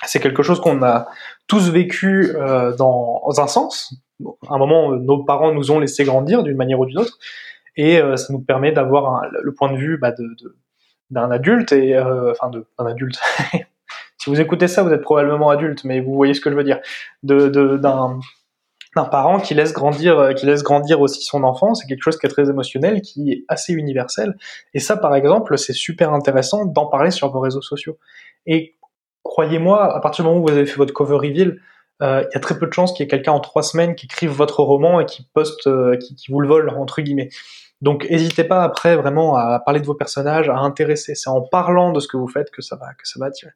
C'est 0.06 0.20
quelque 0.20 0.44
chose 0.44 0.60
qu'on 0.60 0.82
a 0.84 1.08
tous 1.48 1.70
vécu 1.70 2.36
euh, 2.36 2.76
dans 2.76 3.24
un 3.38 3.48
sens. 3.48 3.94
À 4.48 4.56
un 4.56 4.58
moment, 4.58 4.92
nos 4.92 5.24
parents 5.24 5.54
nous 5.54 5.72
ont 5.72 5.80
laissé 5.80 6.04
grandir 6.04 6.44
d'une 6.44 6.58
manière 6.58 6.80
ou 6.80 6.86
d'une 6.86 7.00
autre, 7.00 7.18
et 7.76 8.02
euh, 8.02 8.16
ça 8.18 8.34
nous 8.34 8.40
permet 8.40 8.72
d'avoir 8.72 9.24
le 9.42 9.54
point 9.54 9.72
de 9.72 9.78
vue 9.78 9.98
bah, 9.98 10.12
de, 10.12 10.26
d'un 11.10 11.32
adulte 11.32 11.72
et 11.72 11.96
euh, 11.96 12.32
enfin 12.32 12.50
d'un 12.50 12.86
adulte. 12.86 13.20
si 14.18 14.30
vous 14.30 14.40
écoutez 14.42 14.68
ça, 14.68 14.84
vous 14.84 14.92
êtes 14.92 15.02
probablement 15.02 15.50
adulte, 15.50 15.84
mais 15.84 16.02
vous 16.02 16.14
voyez 16.14 16.34
ce 16.34 16.42
que 16.42 16.50
je 16.50 16.56
veux 16.56 16.64
dire. 16.64 16.80
De 17.24 17.48
d'un 17.78 18.20
d'un 18.96 19.06
parent 19.06 19.40
qui 19.40 19.54
laisse 19.54 19.72
grandir, 19.72 20.18
euh, 20.18 20.34
qui 20.34 20.46
laisse 20.46 20.64
grandir 20.64 21.00
aussi 21.00 21.22
son 21.22 21.44
enfant, 21.44 21.76
c'est 21.76 21.88
quelque 21.88 22.02
chose 22.02 22.18
qui 22.18 22.26
est 22.26 22.30
très 22.30 22.50
émotionnel, 22.50 23.02
qui 23.02 23.32
est 23.32 23.46
assez 23.48 23.74
universel. 23.74 24.36
Et 24.74 24.80
ça, 24.80 24.98
par 24.98 25.16
exemple, 25.16 25.58
c'est 25.58 25.74
super 25.74 26.12
intéressant 26.12 26.66
d'en 26.66 26.88
parler 26.88 27.12
sur 27.12 27.32
vos 27.32 27.40
réseaux 27.40 27.62
sociaux. 27.62 27.98
Et 28.48 28.76
croyez-moi, 29.40 29.96
à 29.96 30.02
partir 30.02 30.26
du 30.26 30.30
moment 30.30 30.42
où 30.42 30.48
vous 30.48 30.54
avez 30.54 30.66
fait 30.66 30.76
votre 30.76 30.94
cover 30.94 31.16
reveal, 31.16 31.62
euh, 32.02 32.24
il 32.30 32.34
y 32.34 32.38
a 32.38 32.42
très 32.42 32.60
peu 32.60 32.68
de 32.68 32.74
chances 32.74 32.92
qu'il 32.92 33.06
y 33.06 33.06
ait 33.06 33.10
quelqu'un 33.10 33.32
en 33.32 33.40
trois 33.40 33.64
semaines 33.64 33.96
qui 33.96 34.06
écrive 34.06 34.32
votre 34.32 34.62
roman 34.64 35.00
et 35.00 35.06
qui 35.06 35.26
poste, 35.34 35.66
euh, 35.68 35.96
qui, 35.96 36.26
vous 36.30 36.42
le 36.42 36.48
vole 36.50 36.70
entre 36.72 37.02
guillemets. 37.02 37.30
Donc, 37.82 38.06
n'hésitez 38.10 38.44
pas 38.44 38.64
après 38.64 38.98
vraiment 38.98 39.38
à 39.38 39.60
parler 39.60 39.80
de 39.80 39.86
vos 39.86 39.94
personnages, 39.94 40.50
à 40.50 40.58
intéresser. 40.58 41.16
C'est 41.16 41.30
en 41.30 41.40
parlant 41.40 41.94
de 41.94 42.02
ce 42.02 42.10
que 42.10 42.18
vous 42.18 42.28
faites 42.28 42.52
que 42.52 42.62
ça 42.62 42.76
va, 42.76 42.88
que 42.96 43.08
ça 43.08 43.18
va 43.18 43.28
attirer. 43.28 43.52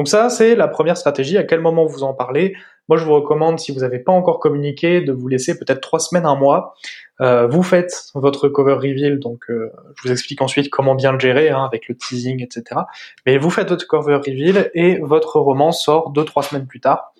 Donc 0.00 0.08
ça, 0.08 0.30
c'est 0.30 0.54
la 0.54 0.66
première 0.66 0.96
stratégie. 0.96 1.36
À 1.36 1.44
quel 1.44 1.60
moment 1.60 1.84
vous 1.84 2.04
en 2.04 2.14
parlez? 2.14 2.56
Moi, 2.88 2.96
je 2.96 3.04
vous 3.04 3.12
recommande, 3.12 3.58
si 3.58 3.70
vous 3.70 3.80
n'avez 3.80 3.98
pas 3.98 4.12
encore 4.12 4.40
communiqué, 4.40 5.02
de 5.02 5.12
vous 5.12 5.28
laisser 5.28 5.58
peut-être 5.58 5.82
trois 5.82 5.98
semaines, 5.98 6.24
un 6.24 6.36
mois. 6.36 6.74
Euh, 7.20 7.46
vous 7.46 7.62
faites 7.62 8.04
votre 8.14 8.48
cover 8.48 8.72
reveal, 8.72 9.18
donc 9.18 9.50
euh, 9.50 9.70
je 9.96 10.08
vous 10.08 10.10
explique 10.10 10.40
ensuite 10.40 10.70
comment 10.70 10.94
bien 10.94 11.12
le 11.12 11.18
gérer 11.18 11.50
hein, 11.50 11.66
avec 11.66 11.86
le 11.86 11.94
teasing, 11.94 12.42
etc. 12.42 12.80
Mais 13.26 13.36
vous 13.36 13.50
faites 13.50 13.68
votre 13.68 13.86
cover 13.86 14.14
reveal 14.14 14.70
et 14.72 15.00
votre 15.02 15.38
roman 15.38 15.70
sort 15.70 16.08
deux, 16.12 16.24
trois 16.24 16.44
semaines 16.44 16.66
plus 16.66 16.80
tard. 16.80 17.12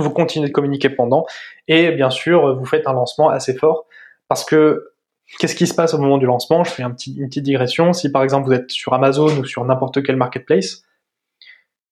Vous 0.00 0.10
continuez 0.10 0.48
de 0.48 0.52
communiquer 0.52 0.88
pendant 0.88 1.24
et 1.68 1.92
bien 1.92 2.10
sûr, 2.10 2.58
vous 2.58 2.64
faites 2.64 2.88
un 2.88 2.94
lancement 2.94 3.28
assez 3.28 3.54
fort 3.54 3.86
parce 4.26 4.44
que 4.44 4.90
Qu'est-ce 5.38 5.54
qui 5.54 5.66
se 5.66 5.74
passe 5.74 5.92
au 5.92 5.98
moment 5.98 6.16
du 6.16 6.24
lancement? 6.24 6.64
Je 6.64 6.70
fais 6.70 6.82
une 6.82 6.94
petite 6.94 7.42
digression. 7.42 7.92
Si 7.92 8.10
par 8.10 8.22
exemple 8.22 8.46
vous 8.46 8.54
êtes 8.54 8.70
sur 8.70 8.94
Amazon 8.94 9.28
ou 9.36 9.44
sur 9.44 9.62
n'importe 9.62 10.02
quel 10.02 10.16
marketplace, 10.16 10.84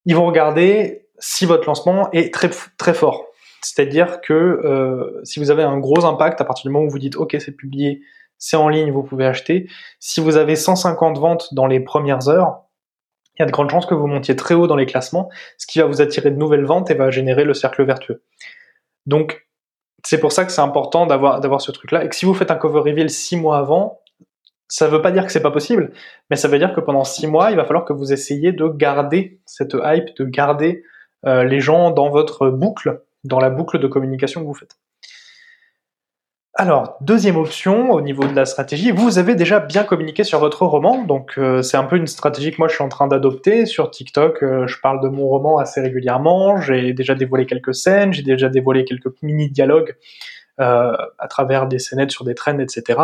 ils 0.07 0.15
vont 0.15 0.25
regarder 0.25 1.05
si 1.19 1.45
votre 1.45 1.67
lancement 1.67 2.09
est 2.11 2.33
très, 2.33 2.49
très 2.77 2.93
fort. 2.93 3.27
C'est-à-dire 3.61 4.21
que 4.21 4.33
euh, 4.33 5.19
si 5.23 5.39
vous 5.39 5.51
avez 5.51 5.63
un 5.63 5.77
gros 5.77 6.05
impact 6.05 6.39
à 6.39 6.45
partir 6.45 6.63
du 6.63 6.69
moment 6.69 6.85
où 6.85 6.89
vous 6.89 6.97
dites 6.97 7.17
OK, 7.17 7.35
c'est 7.39 7.51
publié, 7.51 8.01
c'est 8.37 8.55
en 8.55 8.69
ligne, 8.69 8.91
vous 8.91 9.03
pouvez 9.03 9.25
acheter. 9.25 9.67
Si 9.99 10.21
vous 10.21 10.37
avez 10.37 10.55
150 10.55 11.19
ventes 11.19 11.53
dans 11.53 11.67
les 11.67 11.81
premières 11.81 12.29
heures, 12.29 12.63
il 13.35 13.41
y 13.41 13.43
a 13.43 13.45
de 13.45 13.51
grandes 13.51 13.69
chances 13.69 13.85
que 13.85 13.93
vous 13.93 14.07
montiez 14.07 14.35
très 14.35 14.55
haut 14.55 14.65
dans 14.65 14.77
les 14.77 14.85
classements, 14.85 15.29
ce 15.57 15.67
qui 15.67 15.79
va 15.79 15.85
vous 15.85 16.01
attirer 16.01 16.31
de 16.31 16.37
nouvelles 16.37 16.65
ventes 16.65 16.89
et 16.89 16.93
va 16.93 17.11
générer 17.11 17.43
le 17.43 17.53
cercle 17.53 17.83
vertueux. 17.83 18.23
Donc, 19.05 19.45
c'est 20.05 20.19
pour 20.19 20.31
ça 20.31 20.45
que 20.45 20.53
c'est 20.53 20.61
important 20.61 21.05
d'avoir 21.05 21.41
d'avoir 21.41 21.59
ce 21.59 21.71
truc-là. 21.71 22.05
Et 22.05 22.09
que 22.09 22.15
si 22.15 22.25
vous 22.25 22.33
faites 22.33 22.51
un 22.51 22.55
cover 22.55 22.79
reveal 22.79 23.09
six 23.09 23.35
mois 23.35 23.57
avant, 23.57 23.99
ça 24.67 24.87
veut 24.87 25.01
pas 25.01 25.11
dire 25.11 25.25
que 25.25 25.31
c'est 25.31 25.41
pas 25.41 25.51
possible, 25.51 25.91
mais 26.29 26.35
ça 26.35 26.47
veut 26.47 26.59
dire 26.59 26.73
que 26.73 26.81
pendant 26.81 27.03
six 27.03 27.27
mois, 27.27 27.51
il 27.51 27.57
va 27.57 27.65
falloir 27.65 27.85
que 27.85 27.93
vous 27.93 28.11
essayiez 28.11 28.51
de 28.51 28.67
garder 28.67 29.39
cette 29.45 29.75
hype, 29.81 30.15
de 30.17 30.25
garder 30.25 30.83
euh, 31.25 31.43
les 31.43 31.59
gens 31.59 31.91
dans 31.91 32.09
votre 32.09 32.49
boucle, 32.49 33.01
dans 33.23 33.39
la 33.39 33.49
boucle 33.49 33.79
de 33.79 33.87
communication 33.87 34.41
que 34.41 34.47
vous 34.47 34.53
faites. 34.53 34.77
Alors, 36.59 36.97
deuxième 37.01 37.37
option 37.37 37.91
au 37.91 38.01
niveau 38.01 38.25
de 38.25 38.33
la 38.33 38.45
stratégie, 38.45 38.89
vous 38.89 39.19
avez 39.19 39.35
déjà 39.35 39.59
bien 39.59 39.83
communiqué 39.83 40.23
sur 40.23 40.39
votre 40.39 40.65
roman, 40.65 41.03
donc 41.03 41.33
euh, 41.37 41.61
c'est 41.61 41.77
un 41.77 41.83
peu 41.83 41.97
une 41.97 42.07
stratégie 42.07 42.49
que 42.49 42.57
moi 42.57 42.67
je 42.67 42.73
suis 42.73 42.83
en 42.83 42.89
train 42.89 43.05
d'adopter 43.05 43.67
sur 43.67 43.91
TikTok. 43.91 44.41
Euh, 44.41 44.65
je 44.65 44.79
parle 44.81 44.99
de 45.03 45.07
mon 45.07 45.27
roman 45.27 45.59
assez 45.59 45.81
régulièrement, 45.81 46.59
j'ai 46.59 46.93
déjà 46.93 47.13
dévoilé 47.13 47.45
quelques 47.45 47.75
scènes, 47.75 48.11
j'ai 48.11 48.23
déjà 48.23 48.49
dévoilé 48.49 48.85
quelques 48.85 49.21
mini 49.21 49.51
dialogues 49.51 49.95
euh, 50.59 50.97
à 51.19 51.27
travers 51.27 51.67
des 51.67 51.79
scénettes 51.79 52.11
sur 52.11 52.25
des 52.25 52.33
trends, 52.33 52.59
etc. 52.59 52.99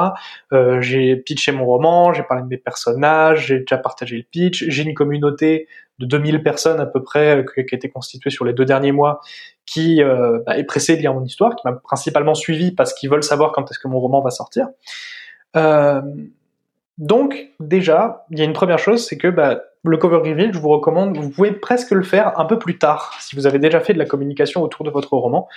Euh, 0.51 0.81
j'ai 0.81 1.15
pitché 1.15 1.51
mon 1.51 1.65
roman, 1.65 2.11
j'ai 2.11 2.23
parlé 2.23 2.43
de 2.43 2.47
mes 2.47 2.57
personnages, 2.57 3.47
j'ai 3.47 3.59
déjà 3.59 3.77
partagé 3.77 4.17
le 4.17 4.23
pitch, 4.23 4.65
j'ai 4.67 4.83
une 4.83 4.95
communauté 4.95 5.67
de 5.99 6.07
2000 6.07 6.41
personnes 6.41 6.79
à 6.79 6.87
peu 6.87 7.03
près 7.03 7.37
euh, 7.37 7.43
qui 7.43 7.75
a 7.75 7.77
été 7.77 7.89
constituée 7.89 8.31
sur 8.31 8.43
les 8.43 8.53
deux 8.53 8.65
derniers 8.65 8.91
mois 8.91 9.21
qui 9.65 10.01
bah, 10.03 10.57
est 10.57 10.65
pressée 10.65 10.97
de 10.97 11.01
lire 11.01 11.13
mon 11.13 11.23
histoire, 11.23 11.55
qui 11.55 11.65
m'a 11.65 11.71
principalement 11.71 12.33
suivi 12.33 12.71
parce 12.71 12.93
qu'ils 12.93 13.09
veulent 13.09 13.23
savoir 13.23 13.53
quand 13.53 13.71
est-ce 13.71 13.79
que 13.79 13.87
mon 13.87 13.99
roman 13.99 14.19
va 14.19 14.29
sortir. 14.29 14.67
Donc 16.97 17.49
déjà, 17.59 18.25
il 18.29 18.39
y 18.39 18.41
a 18.41 18.45
une 18.45 18.53
première 18.53 18.79
chose, 18.79 19.07
c'est 19.07 19.17
que 19.17 19.27
bah, 19.27 19.61
le 19.83 19.97
cover 19.97 20.17
reveal, 20.17 20.53
je 20.53 20.59
vous 20.59 20.69
recommande, 20.69 21.17
vous 21.17 21.29
pouvez 21.29 21.51
presque 21.51 21.91
le 21.91 22.03
faire 22.03 22.39
un 22.39 22.45
peu 22.45 22.59
plus 22.59 22.77
tard, 22.77 23.15
si 23.19 23.35
vous 23.35 23.47
avez 23.47 23.59
déjà 23.59 23.79
fait 23.79 23.93
de 23.93 23.99
la 23.99 24.05
communication 24.05 24.61
autour 24.61 24.85
de 24.85 24.91
votre 24.91 25.13
roman, 25.13 25.47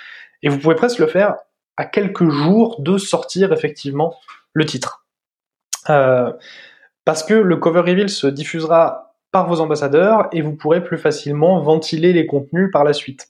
et 0.41 0.49
vous 0.49 0.57
pouvez 0.57 0.75
presque 0.75 0.99
le 0.99 1.07
faire 1.07 1.35
à 1.77 1.85
quelques 1.85 2.27
jours 2.29 2.81
de 2.81 2.97
sortir 2.97 3.53
effectivement 3.53 4.15
le 4.53 4.65
titre. 4.65 5.05
Euh, 5.89 6.33
parce 7.05 7.23
que 7.23 7.33
le 7.33 7.55
cover 7.55 7.79
reveal 7.79 8.09
se 8.09 8.27
diffusera 8.27 9.15
par 9.31 9.47
vos 9.47 9.61
ambassadeurs 9.61 10.27
et 10.31 10.41
vous 10.41 10.55
pourrez 10.55 10.83
plus 10.83 10.97
facilement 10.97 11.61
ventiler 11.61 12.11
les 12.13 12.25
contenus 12.25 12.69
par 12.71 12.83
la 12.83 12.93
suite. 12.93 13.29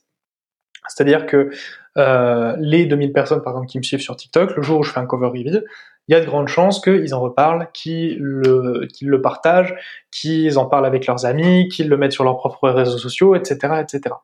C'est-à-dire 0.88 1.26
que 1.26 1.50
euh, 1.98 2.56
les 2.58 2.86
2000 2.86 3.12
personnes 3.12 3.42
par 3.42 3.52
exemple 3.52 3.68
qui 3.68 3.78
me 3.78 3.82
suivent 3.82 4.00
sur 4.00 4.16
TikTok, 4.16 4.56
le 4.56 4.62
jour 4.62 4.80
où 4.80 4.82
je 4.82 4.92
fais 4.92 5.00
un 5.00 5.06
cover 5.06 5.26
reveal, 5.26 5.64
il 6.08 6.12
y 6.12 6.14
a 6.14 6.20
de 6.20 6.26
grandes 6.26 6.48
chances 6.48 6.80
qu'ils 6.80 7.14
en 7.14 7.20
reparlent, 7.20 7.68
qu'ils 7.74 8.16
le, 8.18 8.88
le 9.02 9.22
partagent, 9.22 9.74
qu'ils 10.10 10.58
en 10.58 10.64
parlent 10.64 10.86
avec 10.86 11.06
leurs 11.06 11.26
amis, 11.26 11.68
qu'ils 11.68 11.88
le 11.88 11.96
mettent 11.98 12.12
sur 12.12 12.24
leurs 12.24 12.38
propres 12.38 12.70
réseaux 12.70 12.96
sociaux, 12.96 13.34
etc., 13.34 13.82
etc. 13.82 14.14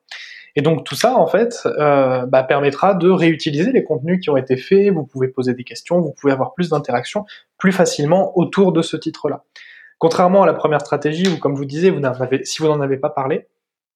Et 0.56 0.62
donc 0.62 0.84
tout 0.84 0.94
ça, 0.94 1.16
en 1.16 1.26
fait, 1.26 1.66
euh, 1.66 2.26
bah, 2.26 2.44
permettra 2.44 2.94
de 2.94 3.10
réutiliser 3.10 3.72
les 3.72 3.82
contenus 3.82 4.20
qui 4.20 4.30
ont 4.30 4.36
été 4.36 4.56
faits. 4.56 4.92
Vous 4.92 5.04
pouvez 5.04 5.28
poser 5.28 5.54
des 5.54 5.64
questions, 5.64 6.00
vous 6.00 6.12
pouvez 6.12 6.32
avoir 6.32 6.54
plus 6.54 6.70
d'interactions 6.70 7.24
plus 7.58 7.72
facilement 7.72 8.36
autour 8.38 8.72
de 8.72 8.82
ce 8.82 8.96
titre-là. 8.96 9.44
Contrairement 9.98 10.42
à 10.42 10.46
la 10.46 10.54
première 10.54 10.80
stratégie 10.80 11.28
où, 11.28 11.38
comme 11.38 11.54
je 11.54 11.58
vous 11.58 11.64
disais, 11.64 11.90
vous 11.90 12.04
avez, 12.04 12.44
si 12.44 12.62
vous 12.62 12.68
n'en 12.68 12.80
avez 12.80 12.98
pas 12.98 13.10
parlé, 13.10 13.48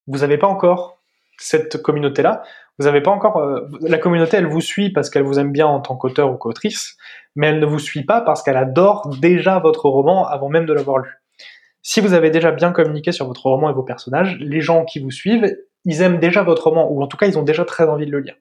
vous 0.07 0.19
n'avez 0.19 0.39
pas 0.39 0.47
encore 0.47 0.99
cette 1.39 1.81
communauté-là. 1.83 2.43
Vous 2.79 2.87
n'avez 2.87 3.01
pas 3.01 3.11
encore 3.11 3.39
euh, 3.39 3.69
la 3.83 3.99
communauté, 3.99 4.37
elle 4.37 4.47
vous 4.47 4.61
suit 4.61 4.91
parce 4.91 5.11
qu'elle 5.11 5.23
vous 5.23 5.39
aime 5.39 5.53
bien 5.53 5.67
en 5.67 5.81
tant 5.81 5.97
qu'auteur 5.97 6.31
ou 6.31 6.37
qu'autrice, 6.37 6.97
mais 7.37 7.49
elle 7.49 7.61
ne 7.61 7.67
vous 7.67 7.79
suit 7.79 8.05
pas 8.05 8.21
parce 8.21 8.43
qu'elle 8.43 8.57
adore 8.57 9.09
déjà 9.21 9.59
votre 9.59 9.89
roman 9.89 10.27
avant 10.27 10.49
même 10.49 10.67
de 10.67 10.73
l'avoir 10.73 10.99
lu. 10.99 11.11
Si 11.83 12.01
vous 12.01 12.13
avez 12.13 12.31
déjà 12.31 12.51
bien 12.51 12.73
communiqué 12.73 13.13
sur 13.13 13.27
votre 13.27 13.47
roman 13.47 13.71
et 13.71 13.73
vos 13.73 13.83
personnages, 13.83 14.37
les 14.41 14.61
gens 14.61 14.85
qui 14.85 14.99
vous 14.99 15.11
suivent, 15.11 15.57
ils 15.89 16.03
aiment 16.03 16.19
déjà 16.19 16.43
votre 16.43 16.65
roman, 16.69 16.89
ou 16.93 17.03
en 17.03 17.07
tout 17.09 17.17
cas 17.17 17.27
ils 17.27 17.39
ont 17.39 17.43
déjà 17.43 17.65
très 17.65 17.89
envie 17.89 18.07
de 18.07 18.13
le 18.13 18.21
lire. 18.21 18.37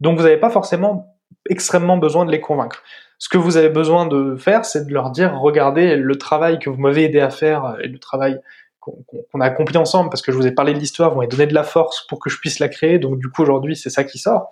Donc 0.00 0.18
vous 0.18 0.24
n'avez 0.24 0.36
pas 0.36 0.50
forcément 0.50 1.16
extrêmement 1.48 1.96
besoin 1.96 2.26
de 2.26 2.32
les 2.32 2.40
convaincre. 2.40 2.82
Ce 3.18 3.28
que 3.28 3.38
vous 3.38 3.56
avez 3.56 3.68
besoin 3.68 4.06
de 4.06 4.34
faire, 4.36 4.64
c'est 4.64 4.84
de 4.86 4.92
leur 4.92 5.10
dire, 5.10 5.38
regardez 5.38 5.94
le 5.94 6.16
travail 6.16 6.58
que 6.58 6.68
vous 6.68 6.80
m'avez 6.80 7.04
aidé 7.04 7.20
à 7.20 7.30
faire 7.30 7.76
et 7.82 7.86
le 7.86 7.98
travail 7.98 8.40
qu'on 8.80 9.40
a 9.40 9.46
accompli 9.46 9.78
ensemble, 9.78 10.10
parce 10.10 10.20
que 10.20 10.32
je 10.32 10.36
vous 10.36 10.46
ai 10.46 10.52
parlé 10.52 10.74
de 10.74 10.78
l'histoire, 10.78 11.10
vous 11.10 11.16
m'avez 11.16 11.28
donné 11.28 11.46
de 11.46 11.54
la 11.54 11.62
force 11.62 12.06
pour 12.08 12.18
que 12.18 12.28
je 12.28 12.38
puisse 12.38 12.58
la 12.58 12.68
créer, 12.68 12.98
donc 12.98 13.18
du 13.18 13.28
coup 13.28 13.42
aujourd'hui 13.42 13.76
c'est 13.76 13.88
ça 13.88 14.02
qui 14.02 14.18
sort. 14.18 14.50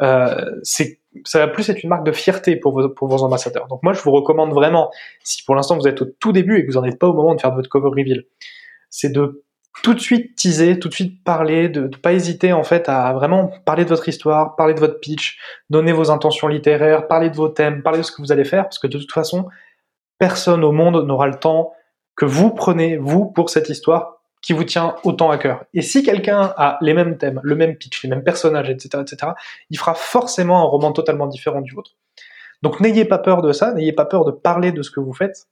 Euh, 0.00 0.60
ça 0.62 1.38
va 1.38 1.46
plus 1.46 1.68
être 1.68 1.82
une 1.82 1.90
marque 1.90 2.06
de 2.06 2.12
fierté 2.12 2.56
pour 2.56 2.72
vos, 2.72 2.88
pour 2.88 3.06
vos 3.06 3.22
ambassadeurs. 3.22 3.68
Donc 3.68 3.82
moi 3.82 3.92
je 3.92 4.00
vous 4.00 4.10
recommande 4.10 4.52
vraiment, 4.54 4.90
si 5.22 5.44
pour 5.44 5.54
l'instant 5.54 5.76
vous 5.76 5.86
êtes 5.86 6.00
au 6.00 6.06
tout 6.06 6.32
début 6.32 6.58
et 6.58 6.66
que 6.66 6.72
vous 6.72 6.80
n'en 6.80 6.84
êtes 6.84 6.98
pas 6.98 7.06
au 7.06 7.12
moment 7.12 7.34
de 7.34 7.40
faire 7.40 7.54
votre 7.54 7.68
cover 7.68 7.90
reveal, 7.90 8.24
c'est 8.88 9.12
de 9.12 9.44
tout 9.82 9.94
de 9.94 10.00
suite 10.00 10.36
teaser, 10.36 10.78
tout 10.78 10.88
de 10.88 10.94
suite 10.94 11.22
parler, 11.24 11.68
de 11.68 11.82
ne 11.82 11.88
pas 11.88 12.12
hésiter 12.12 12.52
en 12.52 12.64
fait 12.64 12.88
à 12.88 13.12
vraiment 13.12 13.50
parler 13.64 13.84
de 13.84 13.88
votre 13.90 14.08
histoire, 14.08 14.56
parler 14.56 14.74
de 14.74 14.80
votre 14.80 15.00
pitch, 15.00 15.38
donner 15.70 15.92
vos 15.92 16.10
intentions 16.10 16.48
littéraires, 16.48 17.06
parler 17.06 17.30
de 17.30 17.36
vos 17.36 17.48
thèmes, 17.48 17.82
parler 17.82 17.98
de 17.98 18.02
ce 18.02 18.12
que 18.12 18.20
vous 18.20 18.32
allez 18.32 18.44
faire, 18.44 18.64
parce 18.64 18.78
que 18.78 18.86
de 18.86 18.98
toute 18.98 19.12
façon, 19.12 19.48
personne 20.18 20.64
au 20.64 20.72
monde 20.72 21.06
n'aura 21.06 21.28
le 21.28 21.36
temps 21.36 21.72
que 22.16 22.24
vous 22.24 22.50
prenez, 22.50 22.96
vous, 22.98 23.26
pour 23.26 23.48
cette 23.48 23.68
histoire 23.68 24.20
qui 24.42 24.52
vous 24.52 24.64
tient 24.64 24.96
autant 25.04 25.30
à 25.30 25.38
cœur. 25.38 25.64
Et 25.74 25.82
si 25.82 26.02
quelqu'un 26.02 26.52
a 26.56 26.78
les 26.80 26.94
mêmes 26.94 27.18
thèmes, 27.18 27.40
le 27.42 27.54
même 27.54 27.76
pitch, 27.76 28.02
les 28.02 28.10
mêmes 28.10 28.24
personnages, 28.24 28.70
etc., 28.70 29.02
etc., 29.02 29.32
il 29.68 29.78
fera 29.78 29.94
forcément 29.94 30.60
un 30.60 30.64
roman 30.64 30.92
totalement 30.92 31.26
différent 31.26 31.60
du 31.60 31.74
vôtre. 31.74 31.92
Donc 32.62 32.80
n'ayez 32.80 33.04
pas 33.04 33.18
peur 33.18 33.42
de 33.42 33.52
ça, 33.52 33.72
n'ayez 33.72 33.92
pas 33.92 34.04
peur 34.04 34.24
de 34.24 34.32
parler 34.32 34.72
de 34.72 34.82
ce 34.82 34.90
que 34.90 35.00
vous 35.00 35.12
faites. 35.12 35.48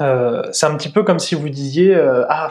Euh, 0.00 0.42
c'est 0.52 0.66
un 0.66 0.76
petit 0.76 0.90
peu 0.90 1.02
comme 1.02 1.18
si 1.18 1.34
vous 1.34 1.48
disiez 1.48 1.94
euh, 1.94 2.24
ah 2.28 2.48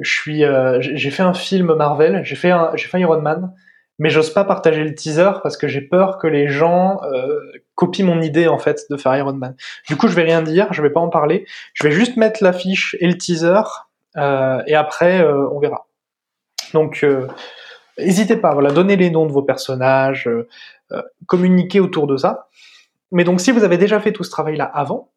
je 0.00 0.10
suis, 0.10 0.44
euh, 0.44 0.78
j'ai 0.80 1.10
fait 1.10 1.22
un 1.22 1.34
film 1.34 1.74
Marvel, 1.74 2.24
j'ai 2.24 2.36
fait, 2.36 2.50
un, 2.50 2.70
j'ai 2.74 2.88
fait 2.88 3.00
Iron 3.00 3.20
Man, 3.20 3.52
mais 3.98 4.10
j'ose 4.10 4.30
pas 4.30 4.44
partager 4.44 4.82
le 4.82 4.94
teaser 4.94 5.30
parce 5.42 5.56
que 5.56 5.68
j'ai 5.68 5.82
peur 5.82 6.18
que 6.18 6.26
les 6.26 6.48
gens 6.48 7.00
euh, 7.04 7.38
copient 7.74 8.06
mon 8.06 8.22
idée 8.22 8.48
en 8.48 8.58
fait 8.58 8.84
de 8.90 8.96
faire 8.96 9.14
Iron 9.16 9.34
Man. 9.34 9.54
Du 9.88 9.96
coup, 9.96 10.08
je 10.08 10.14
vais 10.14 10.22
rien 10.22 10.42
dire, 10.42 10.72
je 10.72 10.80
vais 10.82 10.90
pas 10.90 11.00
en 11.00 11.08
parler. 11.08 11.46
Je 11.74 11.84
vais 11.84 11.92
juste 11.92 12.16
mettre 12.16 12.42
l'affiche 12.42 12.96
et 13.00 13.06
le 13.06 13.16
teaser 13.16 13.60
euh, 14.16 14.62
et 14.66 14.74
après 14.74 15.20
euh, 15.20 15.48
on 15.50 15.60
verra. 15.60 15.86
Donc, 16.72 17.04
n'hésitez 17.98 18.36
pas, 18.36 18.54
voilà, 18.54 18.70
donnez 18.70 18.96
les 18.96 19.10
noms 19.10 19.26
de 19.26 19.32
vos 19.32 19.42
personnages, 19.42 20.26
communiquez 21.26 21.80
autour 21.80 22.06
de 22.06 22.16
ça. 22.16 22.48
Mais 23.10 23.24
donc, 23.24 23.42
si 23.42 23.52
vous 23.52 23.62
avez 23.62 23.76
déjà 23.76 24.00
fait 24.00 24.12
tout 24.12 24.24
ce 24.24 24.30
travail-là 24.30 24.64
avant, 24.64 25.10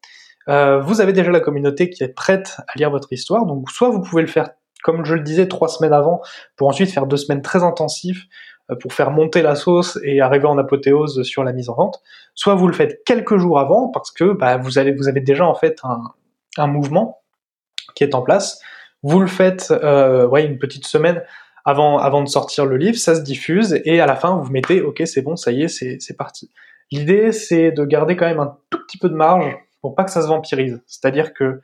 euh, 0.48 0.80
vous 0.80 1.00
avez 1.00 1.12
déjà 1.12 1.30
la 1.30 1.40
communauté 1.40 1.90
qui 1.90 2.04
est 2.04 2.14
prête 2.14 2.56
à 2.68 2.78
lire 2.78 2.90
votre 2.90 3.12
histoire, 3.12 3.46
donc 3.46 3.70
soit 3.70 3.90
vous 3.90 4.00
pouvez 4.00 4.22
le 4.22 4.28
faire, 4.28 4.50
comme 4.82 5.04
je 5.04 5.14
le 5.14 5.20
disais, 5.20 5.48
trois 5.48 5.68
semaines 5.68 5.92
avant, 5.92 6.20
pour 6.56 6.68
ensuite 6.68 6.90
faire 6.90 7.06
deux 7.06 7.16
semaines 7.16 7.42
très 7.42 7.62
intensives 7.62 8.24
euh, 8.70 8.76
pour 8.76 8.92
faire 8.92 9.10
monter 9.10 9.42
la 9.42 9.54
sauce 9.54 9.98
et 10.02 10.20
arriver 10.20 10.46
en 10.46 10.58
apothéose 10.58 11.22
sur 11.22 11.44
la 11.44 11.52
mise 11.52 11.68
en 11.68 11.74
vente, 11.74 12.00
soit 12.34 12.54
vous 12.54 12.66
le 12.66 12.74
faites 12.74 13.02
quelques 13.04 13.36
jours 13.36 13.58
avant 13.58 13.88
parce 13.88 14.10
que 14.10 14.32
bah, 14.32 14.56
vous, 14.56 14.78
allez, 14.78 14.92
vous 14.92 15.08
avez 15.08 15.20
déjà 15.20 15.46
en 15.46 15.54
fait 15.54 15.78
un, 15.84 16.00
un 16.56 16.66
mouvement 16.66 17.22
qui 17.94 18.04
est 18.04 18.14
en 18.14 18.22
place. 18.22 18.60
Vous 19.02 19.20
le 19.20 19.26
faites 19.26 19.70
euh, 19.70 20.26
ouais, 20.26 20.44
une 20.44 20.58
petite 20.58 20.86
semaine 20.86 21.22
avant, 21.64 21.98
avant 21.98 22.22
de 22.22 22.28
sortir 22.28 22.66
le 22.66 22.76
livre, 22.76 22.96
ça 22.96 23.14
se 23.14 23.20
diffuse 23.20 23.80
et 23.84 24.00
à 24.00 24.06
la 24.06 24.14
fin 24.14 24.36
vous 24.36 24.50
mettez 24.52 24.80
ok 24.80 25.02
c'est 25.04 25.22
bon, 25.22 25.34
ça 25.34 25.50
y 25.50 25.64
est, 25.64 25.68
c'est 25.68 26.16
parti. 26.16 26.50
L'idée 26.92 27.32
c'est 27.32 27.72
de 27.72 27.84
garder 27.84 28.16
quand 28.16 28.26
même 28.26 28.40
un 28.40 28.56
tout 28.70 28.78
petit 28.86 28.98
peu 28.98 29.08
de 29.08 29.14
marge 29.14 29.56
pas 29.90 30.04
que 30.04 30.10
ça 30.10 30.22
se 30.22 30.28
vampirise. 30.28 30.82
C'est-à-dire 30.86 31.34
que 31.34 31.60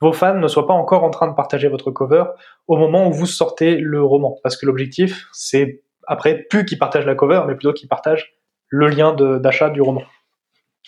vos 0.00 0.12
fans 0.12 0.34
ne 0.34 0.48
soient 0.48 0.66
pas 0.66 0.74
encore 0.74 1.04
en 1.04 1.10
train 1.10 1.28
de 1.28 1.34
partager 1.34 1.68
votre 1.68 1.90
cover 1.90 2.24
au 2.66 2.76
moment 2.76 3.08
où 3.08 3.12
vous 3.12 3.26
sortez 3.26 3.76
le 3.76 4.02
roman. 4.02 4.36
Parce 4.42 4.56
que 4.56 4.66
l'objectif, 4.66 5.26
c'est 5.32 5.82
après 6.06 6.46
plus 6.50 6.64
qu'ils 6.64 6.78
partagent 6.78 7.06
la 7.06 7.14
cover, 7.14 7.42
mais 7.46 7.54
plutôt 7.54 7.72
qu'ils 7.72 7.88
partagent 7.88 8.34
le 8.68 8.88
lien 8.88 9.14
d'achat 9.14 9.70
du 9.70 9.80
roman. 9.80 10.02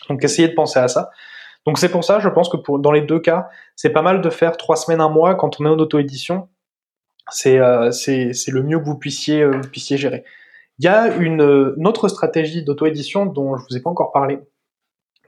Donc 0.08 0.22
essayez 0.24 0.48
de 0.48 0.54
penser 0.54 0.78
à 0.78 0.88
ça. 0.88 1.10
Donc 1.66 1.78
c'est 1.78 1.90
pour 1.90 2.04
ça, 2.04 2.18
je 2.20 2.28
pense 2.28 2.48
que 2.48 2.56
dans 2.78 2.92
les 2.92 3.02
deux 3.02 3.20
cas, 3.20 3.48
c'est 3.76 3.90
pas 3.90 4.02
mal 4.02 4.20
de 4.20 4.30
faire 4.30 4.56
trois 4.56 4.76
semaines, 4.76 5.00
un 5.00 5.08
mois 5.08 5.34
quand 5.34 5.60
on 5.60 5.66
est 5.66 5.68
en 5.68 5.78
auto-édition. 5.78 6.48
C'est 7.30 7.58
euh, 7.58 7.90
le 7.90 8.62
mieux 8.62 8.78
que 8.78 8.84
vous 8.84 8.98
puissiez, 8.98 9.42
euh, 9.42 9.50
vous 9.50 9.68
puissiez 9.68 9.98
gérer. 9.98 10.24
Il 10.78 10.84
y 10.84 10.88
a 10.88 11.08
une, 11.08 11.74
une 11.76 11.86
autre 11.86 12.08
stratégie 12.08 12.62
d'auto-édition 12.62 13.26
dont 13.26 13.56
je 13.56 13.64
vous 13.68 13.76
ai 13.76 13.82
pas 13.82 13.90
encore 13.90 14.12
parlé, 14.12 14.38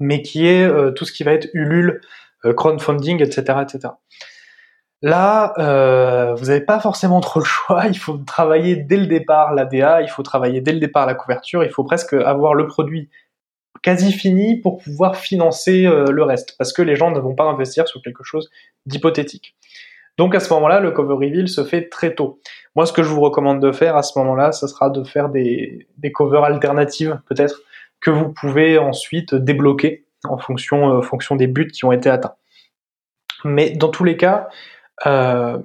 mais 0.00 0.22
qui 0.22 0.46
est 0.46 0.64
euh, 0.64 0.90
tout 0.90 1.04
ce 1.04 1.12
qui 1.12 1.22
va 1.22 1.32
être 1.32 1.48
Ulule, 1.52 2.00
euh, 2.44 2.52
crowdfunding, 2.52 3.22
etc., 3.22 3.58
etc. 3.62 3.94
Là, 5.02 5.54
euh, 5.58 6.34
vous 6.34 6.46
n'avez 6.46 6.60
pas 6.60 6.80
forcément 6.80 7.20
trop 7.20 7.40
le 7.40 7.44
choix. 7.44 7.84
Il 7.86 7.98
faut 7.98 8.18
travailler 8.18 8.76
dès 8.76 8.96
le 8.96 9.06
départ 9.06 9.54
l'ADA, 9.54 10.02
il 10.02 10.08
faut 10.08 10.22
travailler 10.22 10.60
dès 10.60 10.72
le 10.72 10.80
départ 10.80 11.06
la 11.06 11.14
couverture, 11.14 11.62
il 11.64 11.70
faut 11.70 11.84
presque 11.84 12.14
avoir 12.14 12.54
le 12.54 12.66
produit 12.66 13.10
quasi 13.82 14.12
fini 14.12 14.60
pour 14.60 14.78
pouvoir 14.78 15.16
financer 15.16 15.84
le 15.84 16.22
reste, 16.22 16.54
parce 16.58 16.74
que 16.74 16.82
les 16.82 16.96
gens 16.96 17.10
ne 17.10 17.18
vont 17.18 17.34
pas 17.34 17.44
investir 17.44 17.88
sur 17.88 18.02
quelque 18.02 18.22
chose 18.22 18.50
d'hypothétique. 18.84 19.56
Donc 20.18 20.34
à 20.34 20.40
ce 20.40 20.52
moment-là, 20.52 20.80
le 20.80 20.90
cover 20.90 21.14
reveal 21.14 21.48
se 21.48 21.64
fait 21.64 21.88
très 21.88 22.14
tôt. 22.14 22.40
Moi, 22.76 22.84
ce 22.84 22.92
que 22.92 23.02
je 23.02 23.08
vous 23.08 23.22
recommande 23.22 23.62
de 23.62 23.72
faire 23.72 23.96
à 23.96 24.02
ce 24.02 24.18
moment-là, 24.18 24.52
ce 24.52 24.66
sera 24.66 24.90
de 24.90 25.02
faire 25.02 25.30
des, 25.30 25.88
des 25.96 26.12
covers 26.12 26.44
alternatives, 26.44 27.18
peut-être, 27.26 27.62
que 28.00 28.10
vous 28.10 28.32
pouvez 28.32 28.78
ensuite 28.78 29.34
débloquer 29.34 30.06
en 30.24 30.38
fonction, 30.38 30.98
euh, 30.98 31.02
fonction 31.02 31.36
des 31.36 31.46
buts 31.46 31.68
qui 31.68 31.84
ont 31.84 31.92
été 31.92 32.10
atteints. 32.10 32.34
Mais 33.44 33.70
dans 33.70 33.88
tous 33.88 34.04
les 34.04 34.16
cas, 34.16 34.48
euh, 35.06 35.58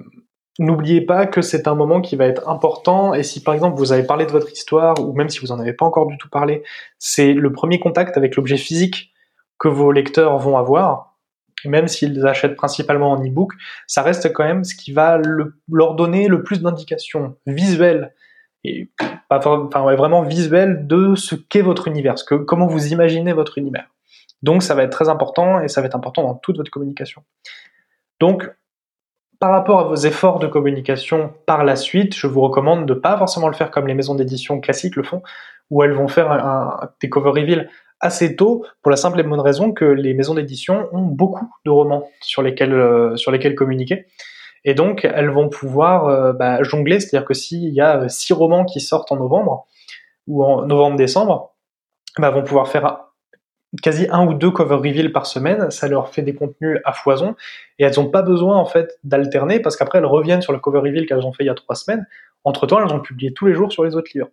n'oubliez 0.58 1.02
pas 1.02 1.26
que 1.26 1.42
c'est 1.42 1.68
un 1.68 1.74
moment 1.74 2.00
qui 2.00 2.16
va 2.16 2.26
être 2.26 2.48
important 2.48 3.12
et 3.12 3.22
si 3.22 3.42
par 3.42 3.54
exemple 3.54 3.76
vous 3.76 3.92
avez 3.92 4.04
parlé 4.04 4.24
de 4.24 4.30
votre 4.30 4.50
histoire 4.50 4.94
ou 5.00 5.12
même 5.12 5.28
si 5.28 5.40
vous 5.40 5.52
en 5.52 5.60
avez 5.60 5.74
pas 5.74 5.84
encore 5.84 6.06
du 6.06 6.16
tout 6.16 6.30
parlé, 6.30 6.62
c'est 6.98 7.32
le 7.34 7.52
premier 7.52 7.78
contact 7.78 8.16
avec 8.16 8.36
l'objet 8.36 8.56
physique 8.56 9.12
que 9.58 9.68
vos 9.68 9.92
lecteurs 9.92 10.38
vont 10.38 10.56
avoir. 10.56 11.16
même 11.64 11.88
s'ils 11.88 12.26
achètent 12.26 12.54
principalement 12.56 13.12
en 13.12 13.24
e-book, 13.24 13.52
ça 13.86 14.02
reste 14.02 14.32
quand 14.32 14.44
même 14.44 14.62
ce 14.64 14.74
qui 14.74 14.92
va 14.92 15.20
leur 15.72 15.94
donner 15.94 16.28
le 16.28 16.42
plus 16.42 16.62
d'indications 16.62 17.36
visuelles 17.46 18.14
et 18.64 18.88
vraiment 19.96 20.22
visuelles 20.22 20.86
de 20.86 21.14
ce 21.14 21.34
qu'est 21.34 21.62
votre 21.62 21.88
univers, 21.88 22.14
comment 22.46 22.66
vous 22.66 22.92
imaginez 22.92 23.32
votre 23.32 23.58
univers. 23.58 23.88
Donc 24.42 24.62
ça 24.62 24.74
va 24.74 24.82
être 24.82 24.90
très 24.90 25.08
important 25.08 25.60
et 25.60 25.68
ça 25.68 25.80
va 25.80 25.86
être 25.86 25.96
important 25.96 26.22
dans 26.22 26.34
toute 26.34 26.56
votre 26.56 26.70
communication. 26.70 27.22
Donc 28.20 28.50
par 29.38 29.50
rapport 29.50 29.80
à 29.80 29.84
vos 29.84 29.96
efforts 29.96 30.38
de 30.38 30.46
communication 30.46 31.32
par 31.46 31.64
la 31.64 31.76
suite, 31.76 32.14
je 32.14 32.26
vous 32.26 32.40
recommande 32.40 32.86
de 32.86 32.94
pas 32.94 33.18
forcément 33.18 33.48
le 33.48 33.54
faire 33.54 33.70
comme 33.70 33.86
les 33.86 33.94
maisons 33.94 34.14
d'édition 34.14 34.60
classiques 34.60 34.96
le 34.96 35.02
font, 35.02 35.22
où 35.70 35.82
elles 35.82 35.92
vont 35.92 36.08
faire 36.08 36.30
un, 36.30 36.90
des 37.00 37.10
cover 37.10 37.30
reveal 37.30 37.68
assez 38.00 38.36
tôt, 38.36 38.64
pour 38.82 38.90
la 38.90 38.96
simple 38.96 39.18
et 39.20 39.22
bonne 39.22 39.40
raison 39.40 39.72
que 39.72 39.84
les 39.84 40.14
maisons 40.14 40.34
d'édition 40.34 40.88
ont 40.92 41.02
beaucoup 41.02 41.50
de 41.64 41.70
romans 41.70 42.08
sur 42.20 42.42
lesquels, 42.42 42.74
euh, 42.74 43.16
sur 43.16 43.30
lesquels 43.30 43.54
communiquer. 43.54 44.06
Et 44.66 44.74
donc, 44.74 45.04
elles 45.04 45.30
vont 45.30 45.48
pouvoir 45.48 46.08
euh, 46.08 46.32
bah, 46.32 46.62
jongler, 46.64 47.00
c'est-à-dire 47.00 47.26
que 47.26 47.34
s'il 47.34 47.72
y 47.72 47.80
a 47.80 48.08
six 48.08 48.32
romans 48.32 48.64
qui 48.64 48.80
sortent 48.80 49.12
en 49.12 49.16
novembre, 49.16 49.66
ou 50.26 50.44
en 50.44 50.66
novembre-décembre, 50.66 51.54
bah, 52.18 52.30
vont 52.30 52.42
pouvoir 52.42 52.66
faire 52.66 52.98
quasi 53.82 54.08
un 54.10 54.26
ou 54.26 54.34
deux 54.34 54.50
cover 54.50 54.74
reveal 54.74 55.12
par 55.12 55.26
semaine, 55.26 55.70
ça 55.70 55.86
leur 55.86 56.08
fait 56.08 56.22
des 56.22 56.34
contenus 56.34 56.80
à 56.84 56.92
foison, 56.92 57.36
et 57.78 57.84
elles 57.84 57.94
n'ont 57.96 58.10
pas 58.10 58.22
besoin 58.22 58.56
en 58.56 58.64
fait 58.64 58.98
d'alterner, 59.04 59.60
parce 59.60 59.76
qu'après 59.76 59.98
elles 59.98 60.06
reviennent 60.06 60.42
sur 60.42 60.52
le 60.52 60.58
cover 60.58 60.80
reveal 60.80 61.06
qu'elles 61.06 61.24
ont 61.24 61.32
fait 61.32 61.44
il 61.44 61.46
y 61.46 61.50
a 61.50 61.54
trois 61.54 61.76
semaines, 61.76 62.06
entre-temps 62.44 62.84
elles 62.84 62.92
ont 62.92 63.00
publié 63.00 63.32
tous 63.32 63.46
les 63.46 63.54
jours 63.54 63.72
sur 63.72 63.84
les 63.84 63.94
autres 63.94 64.10
livres. 64.14 64.28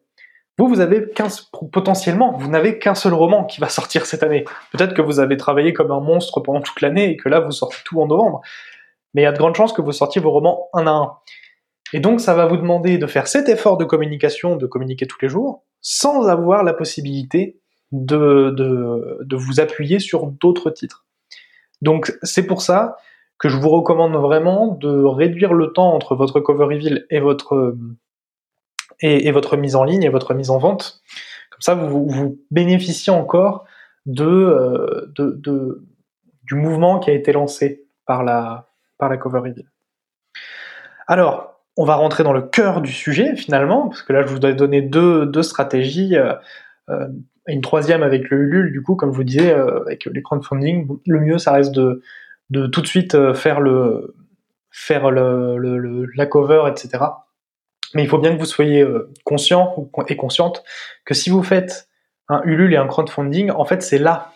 Vous, 0.60 0.68
vous 0.68 0.82
avez 0.82 1.10
15, 1.10 1.50
potentiellement, 1.72 2.38
vous 2.38 2.48
n'avez 2.48 2.78
qu'un 2.78 2.94
seul 2.94 3.14
roman 3.14 3.44
qui 3.44 3.60
va 3.60 3.70
sortir 3.70 4.06
cette 4.06 4.22
année. 4.22 4.46
Peut-être 4.72 4.94
que 4.94 5.02
vous 5.02 5.20
avez 5.20 5.36
travaillé 5.36 5.74
comme 5.74 5.92
un 5.92 6.00
monstre 6.00 6.42
pendant 6.42 6.62
toute 6.62 6.80
l'année 6.82 7.10
et 7.10 7.18
que 7.18 7.28
là 7.28 7.40
vous 7.40 7.52
sortez 7.52 7.78
tout 7.84 8.00
en 8.00 8.06
novembre, 8.06 8.42
mais 9.14 9.22
il 9.22 9.26
y 9.26 9.28
a 9.28 9.32
de 9.32 9.38
grandes 9.38 9.56
chances 9.56 9.74
que 9.74 9.82
vous 9.82 9.92
sortiez 9.92 10.22
vos 10.22 10.32
romans 10.32 10.70
un 10.74 10.88
à 10.88 10.92
un. 10.92 11.18
Et 11.94 12.00
donc 12.00 12.20
ça 12.20 12.34
va 12.34 12.48
vous 12.48 12.58
demander 12.58 12.98
de 12.98 13.08
faire 13.08 13.28
cet 13.28 13.48
effort 13.50 13.78
de 13.78 13.86
communication, 13.86 14.56
de 14.56 14.66
communiquer 14.66 15.06
tous 15.06 15.20
les 15.22 15.30
jours, 15.30 15.64
sans 15.82 16.28
avoir 16.28 16.64
la 16.64 16.74
possibilité 16.74 17.60
de, 17.92 19.36
vous 19.36 19.60
appuyer 19.60 20.00
sur 20.00 20.26
d'autres 20.26 20.72
titres. 20.72 21.06
Donc 21.82 22.18
c'est 22.24 22.48
pour 22.48 22.62
ça 22.62 22.98
que 23.38 23.50
je 23.50 23.58
vous 23.58 23.70
recommande 23.70 24.16
vraiment 24.16 24.68
de 24.68 25.04
réduire 25.04 25.54
le 25.54 25.72
temps 25.74 25.94
entre 25.94 26.16
votre 26.16 26.40
cover 26.40 26.66
reveal 26.66 27.06
et 27.12 27.20
votre, 27.20 27.76
et, 29.02 29.32
votre 29.32 29.58
mise 29.58 29.76
en 29.76 29.84
ligne 29.84 30.04
et 30.04 30.10
votre 30.10 30.34
mise 30.34 30.50
en 30.50 30.58
vente. 30.58 31.02
Comme 31.52 31.62
ça, 31.62 31.76
vous, 31.76 32.40
bénéficiez 32.50 33.14
encore 33.14 33.66
de, 34.06 35.14
du 36.44 36.56
mouvement 36.56 37.00
qui 37.00 37.12
a 37.12 37.14
été 37.14 37.34
lancé 37.34 37.86
par 38.06 38.24
la, 38.24 38.73
la 39.10 39.18
cover 39.18 39.40
reveal. 39.40 39.66
Alors, 41.08 41.62
on 41.78 41.86
va 41.86 41.96
rentrer 41.96 42.24
dans 42.24 42.34
le 42.34 42.42
cœur 42.42 42.82
du 42.82 42.92
sujet 42.92 43.36
finalement, 43.36 43.90
parce 43.90 44.04
que 44.04 44.14
là, 44.14 44.22
je 44.22 44.28
vous 44.28 44.46
ai 44.46 44.54
donné 44.54 44.82
deux, 44.82 45.44
stratégies. 45.44 46.18
Euh, 46.18 46.34
euh 46.90 47.08
une 47.46 47.60
troisième 47.60 48.04
avec 48.04 48.30
le 48.30 48.38
Ulule, 48.38 48.72
du 48.72 48.82
coup, 48.82 48.96
comme 48.96 49.12
je 49.12 49.18
vous 49.18 49.26
disais, 49.26 49.52
euh, 49.52 49.82
avec 49.82 50.06
les 50.06 50.22
crowdfunding, 50.22 50.88
le 51.06 51.20
mieux, 51.20 51.38
ça 51.38 51.52
reste 51.52 51.74
de, 51.74 52.02
tout 52.68 52.80
de 52.80 52.88
suite 52.88 53.34
faire 53.34 53.60
le 53.60 54.16
faire 54.72 55.12
la 55.12 56.26
cover, 56.26 56.64
etc. 56.70 57.04
Mais 57.96 58.04
il 58.04 58.08
faut 58.08 58.18
bien 58.18 58.34
que 58.34 58.40
vous 58.40 58.46
soyez 58.46 58.88
conscient 59.26 59.76
et 60.08 60.16
consciente 60.16 60.64
que 61.04 61.14
si 61.14 61.30
vous 61.30 61.44
faites 61.44 61.90
un 62.30 62.42
Ulule 62.44 62.74
et 62.74 62.78
un 62.78 62.88
crowdfunding, 62.88 63.52
en 63.52 63.66
fait, 63.66 63.82
c'est 63.82 63.98
là. 63.98 64.33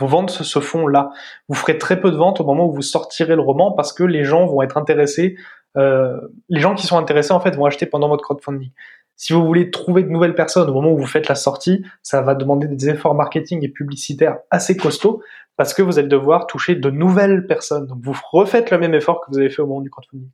Vos 0.00 0.06
ventes 0.06 0.30
se 0.30 0.60
font 0.60 0.86
là. 0.86 1.10
Vous 1.48 1.54
ferez 1.54 1.76
très 1.76 2.00
peu 2.00 2.10
de 2.10 2.16
ventes 2.16 2.40
au 2.40 2.44
moment 2.44 2.66
où 2.66 2.72
vous 2.72 2.82
sortirez 2.82 3.36
le 3.36 3.42
roman 3.42 3.72
parce 3.72 3.92
que 3.92 4.02
les 4.02 4.24
gens 4.24 4.46
vont 4.46 4.62
être 4.62 4.78
intéressés. 4.78 5.36
Euh, 5.76 6.18
les 6.48 6.60
gens 6.60 6.74
qui 6.74 6.86
sont 6.86 6.96
intéressés, 6.96 7.32
en 7.32 7.40
fait, 7.40 7.54
vont 7.54 7.66
acheter 7.66 7.84
pendant 7.84 8.08
votre 8.08 8.24
crowdfunding. 8.24 8.70
Si 9.16 9.34
vous 9.34 9.44
voulez 9.44 9.70
trouver 9.70 10.02
de 10.02 10.08
nouvelles 10.08 10.34
personnes 10.34 10.70
au 10.70 10.72
moment 10.72 10.90
où 10.90 10.96
vous 10.96 11.06
faites 11.06 11.28
la 11.28 11.34
sortie, 11.34 11.84
ça 12.02 12.22
va 12.22 12.34
demander 12.34 12.66
des 12.66 12.88
efforts 12.88 13.14
marketing 13.14 13.62
et 13.62 13.68
publicitaires 13.68 14.38
assez 14.50 14.78
costauds 14.78 15.20
parce 15.58 15.74
que 15.74 15.82
vous 15.82 15.98
allez 15.98 16.08
devoir 16.08 16.46
toucher 16.46 16.74
de 16.74 16.88
nouvelles 16.88 17.46
personnes. 17.46 17.86
Donc 17.86 17.98
vous 18.00 18.16
refaites 18.32 18.70
le 18.70 18.78
même 18.78 18.94
effort 18.94 19.20
que 19.20 19.26
vous 19.30 19.38
avez 19.38 19.50
fait 19.50 19.60
au 19.60 19.66
moment 19.66 19.82
du 19.82 19.90
crowdfunding. 19.90 20.30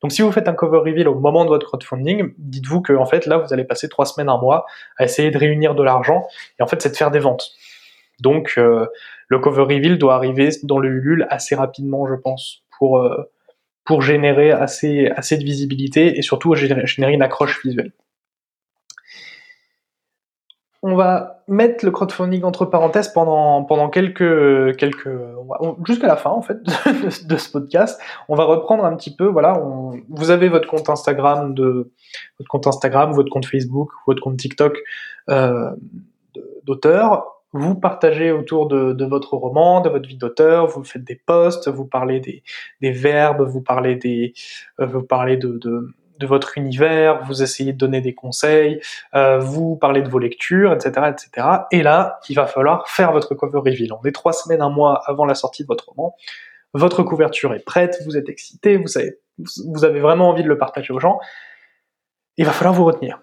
Donc 0.00 0.12
si 0.12 0.22
vous 0.22 0.32
faites 0.32 0.48
un 0.48 0.54
cover 0.54 0.78
reveal 0.78 1.08
au 1.08 1.14
moment 1.14 1.44
de 1.44 1.50
votre 1.50 1.66
crowdfunding, 1.66 2.32
dites-vous 2.38 2.80
que 2.80 2.94
en 2.94 3.04
fait 3.04 3.26
là 3.26 3.36
vous 3.36 3.52
allez 3.52 3.64
passer 3.64 3.90
trois 3.90 4.06
semaines, 4.06 4.30
un 4.30 4.38
mois 4.38 4.64
à 4.96 5.04
essayer 5.04 5.30
de 5.30 5.36
réunir 5.36 5.74
de 5.74 5.82
l'argent 5.82 6.26
et 6.58 6.62
en 6.62 6.66
fait 6.66 6.80
c'est 6.80 6.90
de 6.90 6.96
faire 6.96 7.10
des 7.10 7.18
ventes. 7.18 7.52
Donc 8.22 8.54
euh, 8.56 8.86
le 9.28 9.38
cover 9.38 9.62
reveal 9.62 9.98
doit 9.98 10.14
arriver 10.14 10.50
dans 10.62 10.78
le 10.78 10.88
Ulule 10.88 11.26
assez 11.30 11.54
rapidement, 11.54 12.06
je 12.06 12.14
pense, 12.14 12.64
pour 12.78 12.98
euh, 12.98 13.30
pour 13.84 14.00
générer 14.00 14.52
assez 14.52 15.08
assez 15.16 15.36
de 15.36 15.44
visibilité 15.44 16.18
et 16.18 16.22
surtout 16.22 16.54
générer 16.54 17.12
une 17.12 17.22
accroche 17.22 17.64
visuelle 17.64 17.92
on 20.82 20.96
va 20.96 21.44
mettre 21.46 21.84
le 21.84 21.92
crowdfunding 21.92 22.42
entre 22.42 22.64
parenthèses 22.64 23.08
pendant, 23.08 23.62
pendant 23.62 23.88
quelques, 23.88 24.76
quelques, 24.76 25.08
jusqu'à 25.86 26.08
la 26.08 26.16
fin, 26.16 26.30
en 26.30 26.42
fait, 26.42 26.58
de, 27.24 27.36
ce 27.36 27.50
podcast. 27.50 28.00
On 28.28 28.34
va 28.34 28.44
reprendre 28.44 28.84
un 28.84 28.96
petit 28.96 29.14
peu, 29.14 29.26
voilà, 29.26 29.62
vous 30.08 30.30
avez 30.30 30.48
votre 30.48 30.68
compte 30.68 30.90
Instagram 30.90 31.54
de, 31.54 31.92
votre 32.38 32.48
compte 32.48 32.66
Instagram, 32.66 33.12
votre 33.12 33.30
compte 33.30 33.46
Facebook, 33.46 33.92
votre 34.08 34.20
compte 34.20 34.36
TikTok, 34.36 34.76
euh, 35.30 35.70
d'auteur. 36.64 37.31
Vous 37.52 37.74
partagez 37.74 38.32
autour 38.32 38.66
de, 38.66 39.04
votre 39.04 39.34
roman, 39.34 39.80
de 39.80 39.90
votre 39.90 40.08
vie 40.08 40.16
d'auteur, 40.16 40.66
vous 40.66 40.84
faites 40.84 41.04
des 41.04 41.20
posts, 41.26 41.68
vous 41.68 41.84
parlez 41.84 42.18
des, 42.20 42.42
des 42.80 42.92
verbes, 42.92 43.42
vous 43.42 43.60
parlez 43.60 43.96
des, 43.96 44.32
euh, 44.80 44.86
vous 44.86 45.02
parlez 45.02 45.36
de, 45.36 45.58
de 45.58 45.94
de 46.22 46.26
votre 46.26 46.56
univers, 46.56 47.22
vous 47.24 47.42
essayez 47.42 47.72
de 47.72 47.78
donner 47.78 48.00
des 48.00 48.14
conseils, 48.14 48.80
euh, 49.14 49.38
vous 49.38 49.76
parlez 49.76 50.02
de 50.02 50.08
vos 50.08 50.20
lectures, 50.20 50.72
etc., 50.72 51.10
etc. 51.10 51.48
Et 51.72 51.82
là, 51.82 52.20
il 52.28 52.36
va 52.36 52.46
falloir 52.46 52.88
faire 52.88 53.12
votre 53.12 53.34
cover 53.34 53.58
reveal. 53.58 53.92
On 53.92 54.04
est 54.04 54.12
trois 54.12 54.32
semaines, 54.32 54.62
un 54.62 54.70
mois 54.70 55.02
avant 55.06 55.24
la 55.24 55.34
sortie 55.34 55.62
de 55.62 55.68
votre 55.68 55.88
roman. 55.88 56.14
Votre 56.74 57.02
couverture 57.02 57.52
est 57.54 57.64
prête, 57.64 57.98
vous 58.06 58.16
êtes 58.16 58.28
excité, 58.28 58.76
vous 58.76 58.86
savez, 58.86 59.18
vous 59.66 59.84
avez 59.84 60.00
vraiment 60.00 60.30
envie 60.30 60.42
de 60.42 60.48
le 60.48 60.56
partager 60.56 60.92
aux 60.92 61.00
gens. 61.00 61.18
Il 62.36 62.46
va 62.46 62.52
falloir 62.52 62.74
vous 62.74 62.84
retenir. 62.84 63.20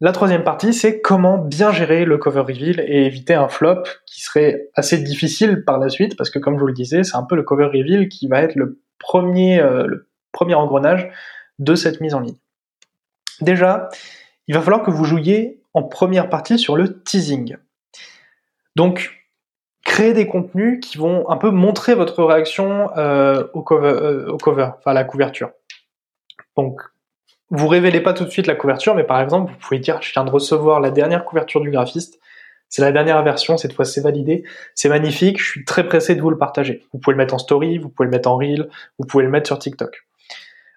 La 0.00 0.12
troisième 0.12 0.44
partie, 0.44 0.72
c'est 0.74 1.00
comment 1.00 1.38
bien 1.38 1.72
gérer 1.72 2.04
le 2.04 2.18
cover 2.18 2.40
reveal 2.40 2.78
et 2.86 3.04
éviter 3.04 3.34
un 3.34 3.48
flop 3.48 3.82
qui 4.06 4.20
serait 4.20 4.68
assez 4.74 4.98
difficile 4.98 5.64
par 5.64 5.78
la 5.78 5.88
suite, 5.88 6.16
parce 6.16 6.30
que 6.30 6.38
comme 6.38 6.54
je 6.54 6.60
vous 6.60 6.68
le 6.68 6.72
disais, 6.72 7.02
c'est 7.02 7.16
un 7.16 7.24
peu 7.24 7.34
le 7.34 7.42
cover 7.42 7.64
reveal 7.64 8.08
qui 8.08 8.28
va 8.28 8.40
être 8.42 8.54
le 8.54 8.80
premier, 8.98 9.60
euh, 9.60 9.88
engrenage 10.40 11.10
de 11.58 11.74
cette 11.74 12.00
mise 12.00 12.14
en 12.14 12.20
ligne. 12.20 12.36
Déjà, 13.40 13.88
il 14.46 14.54
va 14.54 14.62
falloir 14.62 14.84
que 14.84 14.92
vous 14.92 15.04
jouiez 15.04 15.60
en 15.74 15.82
première 15.82 16.28
partie 16.30 16.60
sur 16.60 16.76
le 16.76 17.02
teasing. 17.02 17.56
Donc, 18.76 19.26
créer 19.84 20.12
des 20.12 20.28
contenus 20.28 20.78
qui 20.80 20.96
vont 20.96 21.28
un 21.28 21.36
peu 21.36 21.50
montrer 21.50 21.96
votre 21.96 22.22
réaction 22.22 22.96
euh, 22.96 23.48
au, 23.52 23.62
cover, 23.62 23.88
euh, 23.88 24.28
au 24.28 24.36
cover, 24.36 24.70
enfin 24.78 24.92
à 24.92 24.94
la 24.94 25.02
couverture. 25.02 25.50
Donc, 26.56 26.82
vous 27.50 27.68
révélez 27.68 28.00
pas 28.00 28.12
tout 28.12 28.24
de 28.24 28.30
suite 28.30 28.46
la 28.46 28.54
couverture, 28.54 28.94
mais 28.94 29.04
par 29.04 29.20
exemple, 29.20 29.52
vous 29.52 29.58
pouvez 29.58 29.78
dire, 29.78 30.02
je 30.02 30.12
viens 30.12 30.24
de 30.24 30.30
recevoir 30.30 30.80
la 30.80 30.90
dernière 30.90 31.24
couverture 31.24 31.60
du 31.60 31.70
graphiste, 31.70 32.20
c'est 32.68 32.82
la 32.82 32.92
dernière 32.92 33.22
version, 33.22 33.56
cette 33.56 33.72
fois 33.72 33.86
c'est 33.86 34.02
validé, 34.02 34.44
c'est 34.74 34.90
magnifique, 34.90 35.40
je 35.40 35.50
suis 35.50 35.64
très 35.64 35.86
pressé 35.86 36.14
de 36.14 36.20
vous 36.20 36.30
le 36.30 36.36
partager. 36.36 36.86
Vous 36.92 36.98
pouvez 36.98 37.14
le 37.14 37.18
mettre 37.18 37.34
en 37.34 37.38
story, 37.38 37.78
vous 37.78 37.88
pouvez 37.88 38.06
le 38.06 38.10
mettre 38.10 38.28
en 38.28 38.36
reel, 38.36 38.68
vous 38.98 39.06
pouvez 39.06 39.24
le 39.24 39.30
mettre 39.30 39.46
sur 39.46 39.58
TikTok. 39.58 40.06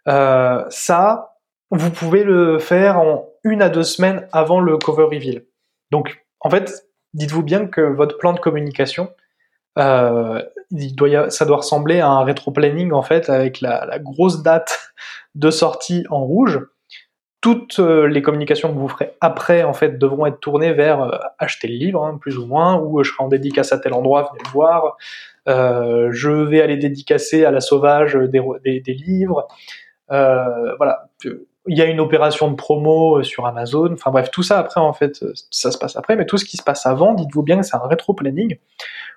Euh, 0.07 0.63
ça, 0.69 1.35
vous 1.69 1.91
pouvez 1.91 2.23
le 2.23 2.59
faire 2.59 2.99
en 2.99 3.27
une 3.43 3.61
à 3.61 3.69
deux 3.69 3.83
semaines 3.83 4.27
avant 4.31 4.61
le 4.61 4.77
cover 4.77 5.03
reveal. 5.03 5.43
Donc, 5.91 6.25
en 6.39 6.49
fait, 6.49 6.87
dites-vous 7.13 7.43
bien 7.43 7.67
que 7.67 7.81
votre 7.81 8.17
plan 8.17 8.31
de 8.31 8.39
communication, 8.39 9.09
euh, 9.77 10.41
il 10.71 10.95
doit 10.95 11.29
ça 11.29 11.45
doit 11.45 11.57
ressembler 11.57 11.99
à 11.99 12.07
un 12.07 12.23
rétro-planning 12.23 12.91
en 12.91 13.01
fait, 13.01 13.29
avec 13.29 13.61
la, 13.61 13.99
grosse 13.99 14.43
date 14.43 14.93
de 15.35 15.49
sortie 15.49 16.05
en 16.09 16.23
rouge. 16.23 16.59
Toutes 17.41 17.79
euh, 17.79 18.07
les 18.07 18.21
communications 18.21 18.71
que 18.71 18.77
vous 18.77 18.87
ferez 18.87 19.13
après, 19.19 19.63
en 19.63 19.73
fait, 19.73 19.97
devront 19.97 20.27
être 20.27 20.39
tournées 20.39 20.73
vers 20.73 21.33
acheter 21.39 21.67
le 21.67 21.75
livre, 21.75 22.03
hein, 22.03 22.17
plus 22.21 22.37
ou 22.37 22.45
moins, 22.45 22.79
ou 22.79 23.03
je 23.03 23.11
serai 23.11 23.23
en 23.23 23.27
dédicace 23.27 23.73
à 23.73 23.79
tel 23.79 23.93
endroit, 23.93 24.31
venez 24.31 24.43
le 24.45 24.51
voir. 24.51 24.97
je 25.47 26.29
vais 26.29 26.61
aller 26.61 26.77
dédicacer 26.77 27.45
à 27.45 27.51
la 27.51 27.61
sauvage 27.61 28.13
des, 28.13 28.93
livres. 28.93 29.47
Euh, 30.11 30.75
voilà, 30.75 31.09
il 31.67 31.77
y 31.77 31.81
a 31.81 31.85
une 31.85 31.99
opération 31.99 32.49
de 32.49 32.55
promo 32.55 33.19
euh, 33.19 33.23
sur 33.23 33.45
Amazon. 33.45 33.93
Enfin 33.93 34.11
bref, 34.11 34.31
tout 34.31 34.43
ça 34.43 34.59
après 34.59 34.81
en 34.81 34.93
fait, 34.93 35.23
euh, 35.23 35.33
ça 35.51 35.71
se 35.71 35.77
passe 35.77 35.95
après, 35.95 36.15
mais 36.15 36.25
tout 36.25 36.37
ce 36.37 36.45
qui 36.45 36.57
se 36.57 36.63
passe 36.63 36.85
avant, 36.85 37.13
dites-vous 37.13 37.43
bien 37.43 37.57
que 37.57 37.65
c'est 37.65 37.75
un 37.75 37.87
rétro 37.87 38.13
planning. 38.13 38.57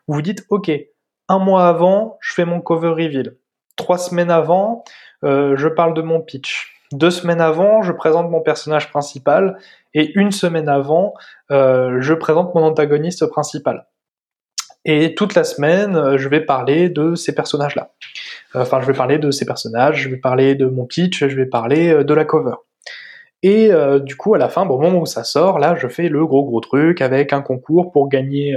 Vous 0.06 0.14
vous 0.14 0.22
dites, 0.22 0.44
ok, 0.50 0.70
un 1.28 1.38
mois 1.38 1.66
avant, 1.66 2.18
je 2.20 2.34
fais 2.34 2.44
mon 2.44 2.60
cover 2.60 2.90
reveal. 2.90 3.36
Trois 3.76 3.98
semaines 3.98 4.30
avant, 4.30 4.84
je 5.22 5.68
parle 5.68 5.94
de 5.94 6.02
mon 6.02 6.20
pitch. 6.20 6.82
Deux 6.92 7.10
semaines 7.10 7.40
avant, 7.40 7.82
je 7.82 7.92
présente 7.92 8.30
mon 8.30 8.40
personnage 8.40 8.90
principal 8.90 9.56
et 9.94 10.12
une 10.18 10.32
semaine 10.32 10.68
avant, 10.68 11.14
je 11.50 12.14
présente 12.14 12.54
mon 12.54 12.62
antagoniste 12.62 13.26
principal. 13.26 13.86
Et 14.84 15.14
toute 15.14 15.34
la 15.34 15.44
semaine, 15.44 16.16
je 16.16 16.28
vais 16.28 16.42
parler 16.42 16.90
de 16.90 17.14
ces 17.14 17.34
personnages-là. 17.34 17.92
Enfin, 18.54 18.80
je 18.80 18.86
vais 18.86 18.92
parler 18.92 19.18
de 19.18 19.30
ces 19.30 19.46
personnages, 19.46 20.02
je 20.02 20.08
vais 20.10 20.18
parler 20.18 20.54
de 20.54 20.66
mon 20.66 20.84
pitch, 20.84 21.26
je 21.26 21.36
vais 21.36 21.46
parler 21.46 22.04
de 22.04 22.14
la 22.14 22.24
cover. 22.24 22.54
Et 23.44 23.70
euh, 23.70 23.98
du 23.98 24.16
coup, 24.16 24.34
à 24.34 24.38
la 24.38 24.48
fin, 24.48 24.66
au 24.66 24.78
moment 24.78 24.98
où 25.00 25.04
ça 25.04 25.22
sort, 25.22 25.58
là, 25.58 25.74
je 25.74 25.86
fais 25.86 26.08
le 26.08 26.26
gros 26.26 26.46
gros 26.46 26.60
truc 26.60 27.02
avec 27.02 27.34
un 27.34 27.42
concours 27.42 27.92
pour 27.92 28.08
gagner. 28.08 28.56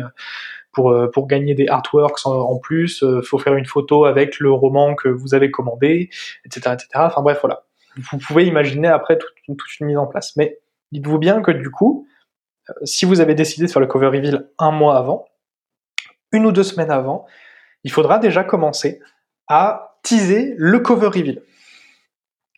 Euh, 0.79 1.07
pour, 1.07 1.23
euh, 1.23 1.27
gagner 1.27 1.55
des 1.55 1.67
artworks 1.67 2.25
en, 2.25 2.57
plus, 2.57 3.03
il 3.03 3.23
faut 3.23 3.37
faire 3.37 3.55
une 3.55 3.65
photo 3.65 4.05
avec 4.05 4.39
le 4.39 4.51
roman 4.51 4.95
que 4.95 5.09
vous 5.09 5.33
avez 5.33 5.51
commandé, 5.51 6.09
etc., 6.45 6.73
etc. 6.73 6.87
Enfin 6.95 7.21
bref, 7.21 7.39
voilà. 7.41 7.63
Vous 8.11 8.17
pouvez 8.17 8.45
imaginer 8.45 8.87
après 8.87 9.17
toute, 9.17 9.33
toute 9.45 9.79
une 9.79 9.87
mise 9.87 9.97
en 9.97 10.05
place. 10.05 10.35
Mais 10.35 10.59
dites-vous 10.91 11.17
bien 11.17 11.41
que 11.41 11.51
du 11.51 11.71
coup, 11.71 12.07
si 12.83 13.05
vous 13.05 13.21
avez 13.21 13.33
décidé 13.33 13.65
de 13.65 13.71
faire 13.71 13.81
le 13.81 13.87
cover 13.87 14.07
reveal 14.07 14.49
un 14.59 14.71
mois 14.71 14.97
avant, 14.97 15.25
une 16.31 16.45
ou 16.45 16.51
deux 16.51 16.63
semaines 16.63 16.91
avant, 16.91 17.25
il 17.83 17.91
faudra 17.91 18.19
déjà 18.19 18.43
commencer 18.43 18.99
à 19.47 19.97
teaser 20.03 20.53
le 20.57 20.79
cover 20.79 21.07
reveal. 21.07 21.41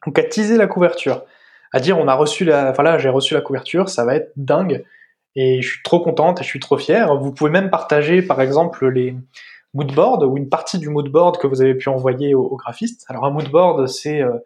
Donc 0.06 0.20
à 0.20 0.24
teaser 0.24 0.58
la 0.58 0.68
couverture 0.68 1.24
à 1.72 1.80
dire 1.80 1.98
on 1.98 2.08
a 2.08 2.14
reçu 2.14 2.46
la, 2.46 2.72
enfin 2.72 2.84
là 2.84 2.98
j'ai 2.98 3.10
reçu 3.10 3.34
la 3.34 3.42
couverture, 3.42 3.90
ça 3.90 4.06
va 4.06 4.16
être 4.16 4.32
dingue 4.36 4.86
et 5.36 5.62
je 5.62 5.70
suis 5.70 5.84
trop 5.84 6.00
contente 6.00 6.42
et 6.42 6.44
je 6.44 6.50
suis 6.50 6.60
trop 6.60 6.78
fier. 6.78 7.16
Vous 7.18 7.32
pouvez 7.34 7.52
même 7.52 7.70
partager 7.70 8.22
par 8.22 8.42
exemple 8.42 8.88
les 8.90 9.16
moodboards 9.74 10.24
ou 10.24 10.38
une 10.38 10.50
partie 10.50 10.80
du 10.80 10.90
moodboard 10.90 11.38
que 11.38 11.48
vous 11.48 11.62
avez 11.62 11.76
pu 11.76 11.90
envoyer 11.90 12.34
au, 12.34 12.56
graphiste. 12.56 13.06
Alors 13.08 13.26
un 13.26 13.32
moodboard 13.32 13.88
c'est 13.88 14.22
euh, 14.22 14.38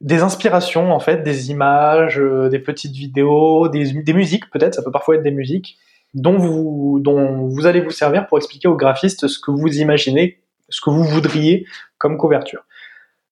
des 0.00 0.22
inspirations 0.22 0.92
en 0.92 1.00
fait, 1.00 1.22
des 1.22 1.50
images, 1.50 2.18
euh, 2.18 2.48
des 2.48 2.58
petites 2.58 2.94
vidéos, 2.94 3.68
des, 3.68 3.92
musiques 4.12 4.50
peut-être, 4.50 4.74
ça 4.74 4.82
peut 4.82 4.90
parfois 4.90 5.16
être 5.16 5.22
des 5.22 5.30
musiques 5.30 5.78
dont 6.14 6.38
vous, 6.38 6.98
dont 7.00 7.46
vous 7.48 7.66
allez 7.66 7.80
vous 7.80 7.90
servir 7.90 8.26
pour 8.26 8.38
expliquer 8.38 8.68
au 8.68 8.76
graphiste 8.76 9.28
ce 9.28 9.38
que 9.38 9.50
vous 9.50 9.78
imaginez, 9.78 10.40
ce 10.70 10.80
que 10.80 10.90
vous 10.90 11.04
voudriez 11.04 11.66
comme 11.98 12.16
couverture. 12.16 12.64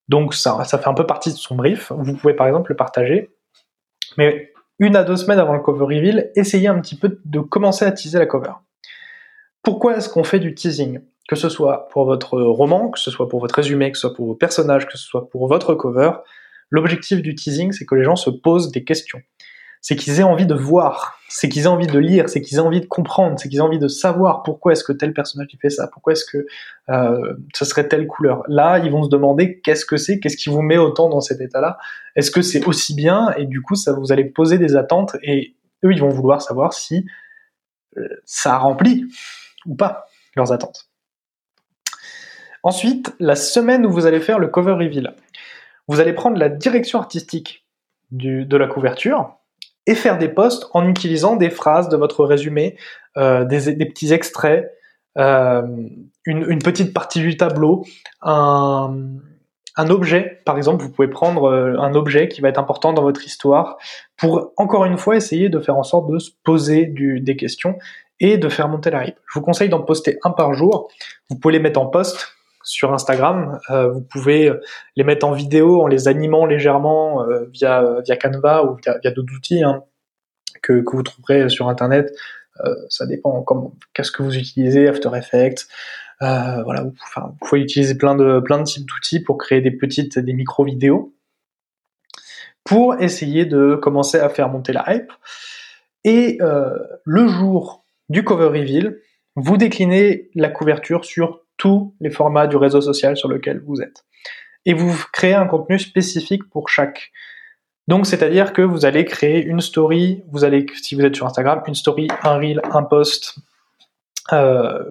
Donc 0.07 0.35
ça, 0.35 0.63
ça 0.65 0.77
fait 0.77 0.87
un 0.87 0.93
peu 0.93 1.07
partie 1.07 1.31
de 1.31 1.37
son 1.37 1.55
brief. 1.55 1.91
Vous 1.91 2.15
pouvez 2.15 2.35
par 2.35 2.45
exemple 2.45 2.71
le 2.71 2.75
partager. 2.75 3.31
Mais 4.17 4.53
une 4.79 4.95
à 4.95 5.03
deux 5.03 5.15
semaines 5.15 5.39
avant 5.39 5.53
le 5.53 5.61
cover 5.61 5.85
reveal, 5.85 6.31
essayez 6.35 6.67
un 6.67 6.79
petit 6.79 6.95
peu 6.95 7.19
de 7.23 7.39
commencer 7.39 7.85
à 7.85 7.91
teaser 7.91 8.19
la 8.19 8.25
cover. 8.25 8.53
Pourquoi 9.63 9.97
est-ce 9.97 10.09
qu'on 10.09 10.23
fait 10.23 10.39
du 10.39 10.53
teasing? 10.53 10.99
Que 11.27 11.35
ce 11.35 11.49
soit 11.49 11.87
pour 11.89 12.05
votre 12.05 12.39
roman, 12.39 12.89
que 12.89 12.99
ce 12.99 13.09
soit 13.09 13.27
pour 13.27 13.39
votre 13.39 13.55
résumé, 13.55 13.91
que 13.91 13.97
ce 13.97 14.01
soit 14.01 14.15
pour 14.15 14.27
vos 14.27 14.35
personnages, 14.35 14.85
que 14.85 14.97
ce 14.97 15.05
soit 15.05 15.29
pour 15.29 15.47
votre 15.47 15.73
cover, 15.73 16.11
l'objectif 16.69 17.21
du 17.21 17.33
teasing, 17.33 17.71
c'est 17.71 17.85
que 17.85 17.95
les 17.95 18.03
gens 18.03 18.15
se 18.15 18.29
posent 18.29 18.71
des 18.71 18.83
questions 18.83 19.21
c'est 19.85 19.95
qu'ils 19.95 20.19
aient 20.19 20.23
envie 20.23 20.47
de 20.47 20.55
voir, 20.55 21.19
c'est 21.29 21.47
qu'ils 21.47 21.65
aient 21.65 21.67
envie 21.67 21.85
de 21.85 21.99
lire, 21.99 22.27
c'est 22.27 22.41
qu'ils 22.41 22.57
aient 22.57 22.61
envie 22.61 22.81
de 22.81 22.87
comprendre, 22.87 23.37
c'est 23.37 23.49
qu'ils 23.49 23.59
aient 23.59 23.61
envie 23.61 23.77
de 23.77 23.87
savoir 23.87 24.41
pourquoi 24.41 24.71
est-ce 24.71 24.83
que 24.83 24.91
tel 24.91 25.13
personnage 25.13 25.47
fait 25.61 25.69
ça, 25.69 25.87
pourquoi 25.93 26.13
est-ce 26.13 26.25
que 26.25 26.47
euh, 26.89 27.35
ce 27.53 27.65
serait 27.65 27.87
telle 27.87 28.07
couleur. 28.07 28.41
Là, 28.47 28.79
ils 28.79 28.89
vont 28.89 29.03
se 29.03 29.09
demander 29.09 29.59
qu'est-ce 29.59 29.85
que 29.85 29.97
c'est, 29.97 30.19
qu'est-ce 30.19 30.37
qui 30.37 30.49
vous 30.49 30.63
met 30.63 30.79
autant 30.79 31.07
dans 31.07 31.21
cet 31.21 31.39
état-là. 31.39 31.77
Est-ce 32.15 32.31
que 32.31 32.41
c'est 32.41 32.65
aussi 32.65 32.95
bien? 32.95 33.31
Et 33.37 33.45
du 33.45 33.61
coup, 33.61 33.75
ça 33.75 33.93
vous 33.93 34.11
allez 34.11 34.25
poser 34.25 34.57
des 34.57 34.75
attentes 34.75 35.17
et 35.21 35.55
eux, 35.83 35.91
ils 35.91 36.01
vont 36.01 36.09
vouloir 36.09 36.41
savoir 36.41 36.73
si 36.73 37.05
euh, 37.97 38.07
ça 38.25 38.57
remplit 38.57 39.05
ou 39.67 39.75
pas 39.75 40.07
leurs 40.35 40.51
attentes. 40.51 40.89
Ensuite, 42.63 43.13
la 43.19 43.35
semaine 43.35 43.85
où 43.85 43.91
vous 43.91 44.07
allez 44.07 44.19
faire 44.19 44.39
le 44.39 44.47
cover 44.47 44.71
reveal, 44.71 45.13
vous 45.87 45.99
allez 45.99 46.13
prendre 46.13 46.39
la 46.39 46.49
direction 46.49 46.97
artistique 46.97 47.67
de 48.09 48.57
la 48.57 48.65
couverture, 48.65 49.37
et 49.87 49.95
faire 49.95 50.17
des 50.17 50.29
posts 50.29 50.67
en 50.73 50.87
utilisant 50.87 51.35
des 51.35 51.49
phrases 51.49 51.89
de 51.89 51.97
votre 51.97 52.25
résumé, 52.25 52.77
euh, 53.17 53.45
des, 53.45 53.85
petits 53.85 54.13
extraits, 54.13 54.71
euh, 55.17 55.61
une, 56.25 56.59
petite 56.59 56.93
partie 56.93 57.19
du 57.19 57.37
tableau, 57.37 57.85
un, 58.21 58.93
objet, 59.77 60.41
par 60.45 60.57
exemple, 60.57 60.83
vous 60.83 60.91
pouvez 60.91 61.07
prendre 61.07 61.49
euh, 61.49 61.77
un 61.79 61.93
objet 61.93 62.27
qui 62.27 62.41
va 62.41 62.49
être 62.49 62.59
important 62.59 62.93
dans 62.93 63.03
votre 63.03 63.25
histoire 63.25 63.77
pour, 64.17 64.53
encore 64.57 64.85
une 64.85 64.97
fois, 64.97 65.15
essayer 65.15 65.49
de 65.49 65.59
faire 65.59 65.77
en 65.77 65.83
sorte 65.83 66.09
de 66.11 66.19
se 66.19 66.31
poser 66.43 66.85
des 66.85 67.35
questions 67.35 67.77
et 68.19 68.37
de 68.37 68.49
faire 68.49 68.67
monter 68.69 68.89
la 68.89 69.07
hype. 69.07 69.17
Je 69.27 69.39
vous 69.39 69.45
conseille 69.45 69.69
d'en 69.69 69.81
poster 69.81 70.17
un 70.23 70.31
par 70.31 70.53
jour. 70.53 70.89
Vous 71.29 71.37
pouvez 71.37 71.53
les 71.53 71.59
mettre 71.59 71.79
en 71.79 71.87
post 71.87 72.34
sur 72.65 72.93
Instagram. 72.93 73.59
vous 73.69 74.01
pouvez 74.01 74.51
les 74.95 75.03
mettre 75.03 75.25
en 75.25 75.31
vidéo 75.31 75.81
en 75.81 75.87
les 75.87 76.07
animant 76.07 76.45
légèrement 76.45 77.25
via, 77.51 78.01
via 78.03 78.17
Canva 78.17 78.65
ou 78.65 78.75
via, 78.75 79.11
d'autres 79.11 79.33
outils 79.33 79.63
hein, 79.63 79.83
que, 80.61 80.81
que, 80.81 80.95
vous 80.95 81.03
trouverez 81.03 81.47
sur 81.49 81.69
Internet. 81.69 82.13
ça 82.89 83.05
dépend 83.05 83.45
qu'est-ce 83.93 84.11
que 84.11 84.23
vous 84.23 84.35
utilisez, 84.35 84.87
After 84.87 85.09
Effects. 85.15 85.67
voilà, 86.19 86.83
vous 86.83 87.37
pouvez 87.41 87.61
utiliser 87.61 87.95
plein 87.95 88.15
de 88.15 88.39
plein 88.39 88.57
de 88.57 88.63
types 88.63 88.85
d'outils 88.85 89.21
pour 89.21 89.37
créer 89.37 89.61
des 89.61 89.71
petites 89.71 90.19
des 90.19 90.33
micro 90.33 90.65
vidéos 90.65 91.15
pour 92.65 92.99
essayer 92.99 93.45
de 93.45 93.75
commencer 93.75 94.19
à 94.19 94.27
faire 94.27 94.49
monter 94.49 94.73
la 94.73 94.83
hype. 94.87 95.13
Et 96.03 96.39
le 96.39 97.27
jour 97.27 97.85
du 98.09 98.23
cover 98.23 98.47
reveal, 98.47 98.99
vous 99.35 99.55
déclinez 99.57 100.29
la 100.35 100.49
couverture 100.49 101.05
sur 101.05 101.44
les 101.99 102.09
formats 102.09 102.47
du 102.47 102.57
réseau 102.57 102.81
social 102.81 103.17
sur 103.17 103.27
lequel 103.27 103.61
vous 103.65 103.81
êtes. 103.81 104.03
Et 104.65 104.73
vous 104.73 104.95
créez 105.13 105.33
un 105.33 105.45
contenu 105.45 105.77
spécifique 105.79 106.49
pour 106.49 106.69
chaque. 106.69 107.11
Donc, 107.87 108.07
c'est-à-dire 108.07 108.53
que 108.53 108.61
vous 108.61 108.85
allez 108.85 109.05
créer 109.05 109.43
une 109.43 109.61
story, 109.61 110.23
vous 110.31 110.43
allez, 110.43 110.65
si 110.81 110.95
vous 110.95 111.01
êtes 111.01 111.15
sur 111.15 111.27
Instagram, 111.27 111.61
une 111.67 111.75
story, 111.75 112.07
un 112.23 112.37
reel, 112.37 112.61
un 112.71 112.83
post. 112.83 113.35
Euh, 114.33 114.83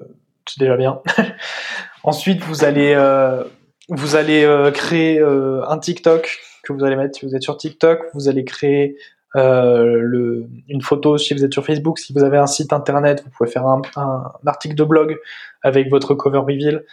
c'est 0.46 0.60
déjà 0.60 0.76
bien. 0.76 1.00
Ensuite, 2.04 2.40
vous 2.42 2.64
allez, 2.64 2.94
euh, 2.94 3.42
vous 3.88 4.14
allez 4.14 4.44
euh, 4.44 4.70
créer 4.70 5.20
un 5.20 5.78
TikTok 5.78 6.38
que 6.62 6.72
vous 6.72 6.84
allez 6.84 6.96
mettre 6.96 7.18
si 7.18 7.26
vous 7.26 7.34
êtes 7.34 7.42
sur 7.42 7.56
TikTok. 7.56 8.00
Vous 8.14 8.28
allez 8.28 8.44
créer 8.44 8.96
euh, 9.37 9.99
le, 10.01 10.47
une 10.68 10.83
photo 10.83 11.18
si 11.18 11.35
vous 11.35 11.44
êtes 11.44 11.53
sur 11.53 11.64
Facebook, 11.64 11.99
si 11.99 12.12
vous 12.12 12.23
avez 12.23 12.38
un 12.38 12.47
site 12.47 12.73
internet, 12.73 13.23
vous 13.25 13.31
pouvez 13.31 13.51
faire 13.51 13.66
un, 13.66 13.83
un 13.97 14.33
article 14.47 14.75
de 14.75 14.85
blog 14.85 15.18
avec 15.62 15.90
votre 15.90 16.14
cover 16.14 16.38
reveal. 16.38 16.85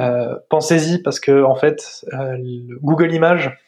Euh, 0.00 0.36
Pensez-y 0.48 1.02
parce 1.02 1.18
que 1.18 1.42
en 1.42 1.56
fait, 1.56 2.04
euh, 2.12 2.36
Google 2.82 3.12
Images 3.12 3.58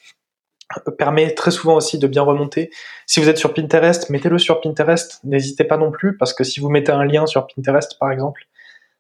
permet 0.98 1.34
très 1.34 1.50
souvent 1.50 1.74
aussi 1.74 1.98
de 1.98 2.06
bien 2.06 2.22
remonter. 2.22 2.70
Si 3.06 3.20
vous 3.20 3.28
êtes 3.28 3.38
sur 3.38 3.52
Pinterest, 3.52 4.08
mettez-le 4.10 4.38
sur 4.38 4.60
Pinterest. 4.60 5.20
N'hésitez 5.24 5.64
pas 5.64 5.76
non 5.76 5.90
plus 5.90 6.16
parce 6.16 6.32
que 6.32 6.44
si 6.44 6.60
vous 6.60 6.68
mettez 6.68 6.92
un 6.92 7.04
lien 7.04 7.26
sur 7.26 7.48
Pinterest, 7.48 7.98
par 7.98 8.12
exemple, 8.12 8.42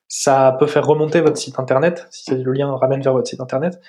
ça 0.08 0.56
peut 0.58 0.66
faire 0.66 0.84
remonter 0.84 1.20
votre 1.20 1.36
site 1.36 1.60
internet 1.60 2.08
si 2.10 2.34
le 2.34 2.52
lien 2.52 2.74
ramène 2.74 3.00
vers 3.00 3.12
votre 3.12 3.28
site 3.28 3.40
internet. 3.40 3.80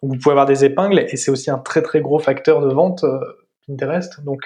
Donc 0.00 0.12
vous 0.12 0.18
pouvez 0.18 0.32
avoir 0.32 0.46
des 0.46 0.64
épingles 0.64 1.00
et 1.00 1.16
c'est 1.16 1.32
aussi 1.32 1.50
un 1.50 1.58
très 1.58 1.82
très 1.82 2.00
gros 2.00 2.20
facteur 2.20 2.60
de 2.60 2.72
vente 2.72 3.02
euh, 3.02 3.18
Pinterest. 3.66 4.22
Donc 4.24 4.42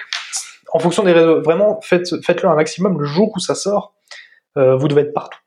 en 0.71 0.79
fonction 0.79 1.03
des 1.03 1.11
réseaux, 1.11 1.41
vraiment, 1.41 1.79
faites, 1.81 2.21
faites-le 2.23 2.49
un 2.49 2.55
maximum. 2.55 2.99
Le 2.99 3.05
jour 3.05 3.31
où 3.35 3.39
ça 3.39 3.55
sort, 3.55 3.93
euh, 4.57 4.75
vous 4.75 4.87
devez 4.87 5.01
être 5.01 5.13
partout. 5.13 5.39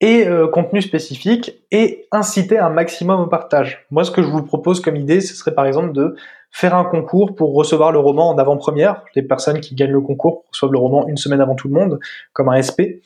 Et 0.00 0.26
euh, 0.26 0.48
contenu 0.48 0.82
spécifique 0.82 1.64
et 1.70 2.06
inciter 2.12 2.58
un 2.58 2.68
maximum 2.68 3.20
au 3.20 3.26
partage. 3.26 3.86
Moi, 3.90 4.04
ce 4.04 4.10
que 4.10 4.22
je 4.22 4.28
vous 4.28 4.42
propose 4.42 4.80
comme 4.80 4.96
idée, 4.96 5.20
ce 5.20 5.34
serait 5.34 5.54
par 5.54 5.66
exemple 5.66 5.92
de 5.92 6.16
faire 6.50 6.74
un 6.74 6.84
concours 6.84 7.34
pour 7.34 7.54
recevoir 7.54 7.90
le 7.90 7.98
roman 7.98 8.28
en 8.28 8.38
avant-première. 8.38 9.02
Les 9.14 9.22
personnes 9.22 9.60
qui 9.60 9.74
gagnent 9.74 9.92
le 9.92 10.00
concours 10.00 10.44
reçoivent 10.50 10.72
le 10.72 10.78
roman 10.78 11.06
une 11.08 11.16
semaine 11.16 11.40
avant 11.40 11.54
tout 11.54 11.68
le 11.68 11.74
monde, 11.74 12.00
comme 12.32 12.48
un 12.48 12.60
SP. 12.60 13.00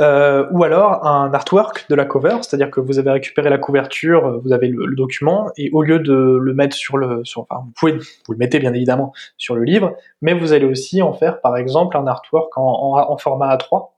Euh, 0.00 0.48
ou 0.50 0.64
alors 0.64 1.06
un 1.06 1.32
artwork 1.32 1.88
de 1.88 1.94
la 1.94 2.04
cover, 2.04 2.38
c'est-à-dire 2.42 2.70
que 2.70 2.80
vous 2.80 2.98
avez 2.98 3.12
récupéré 3.12 3.48
la 3.48 3.58
couverture, 3.58 4.40
vous 4.40 4.52
avez 4.52 4.66
le, 4.66 4.96
document, 4.96 5.52
et 5.56 5.70
au 5.72 5.82
lieu 5.82 6.00
de 6.00 6.36
le 6.40 6.52
mettre 6.52 6.76
sur 6.76 6.96
le, 6.96 7.24
sur, 7.24 7.42
enfin, 7.42 7.62
vous 7.64 7.72
pouvez, 7.76 7.92
vous 7.92 8.32
le 8.32 8.38
mettez 8.38 8.58
bien 8.58 8.72
évidemment 8.72 9.12
sur 9.36 9.54
le 9.54 9.62
livre, 9.62 9.94
mais 10.20 10.34
vous 10.34 10.52
allez 10.52 10.66
aussi 10.66 11.00
en 11.00 11.12
faire 11.12 11.40
par 11.40 11.56
exemple 11.56 11.96
un 11.96 12.08
artwork 12.08 12.52
en, 12.56 13.16
format 13.18 13.54
A3 13.54 13.90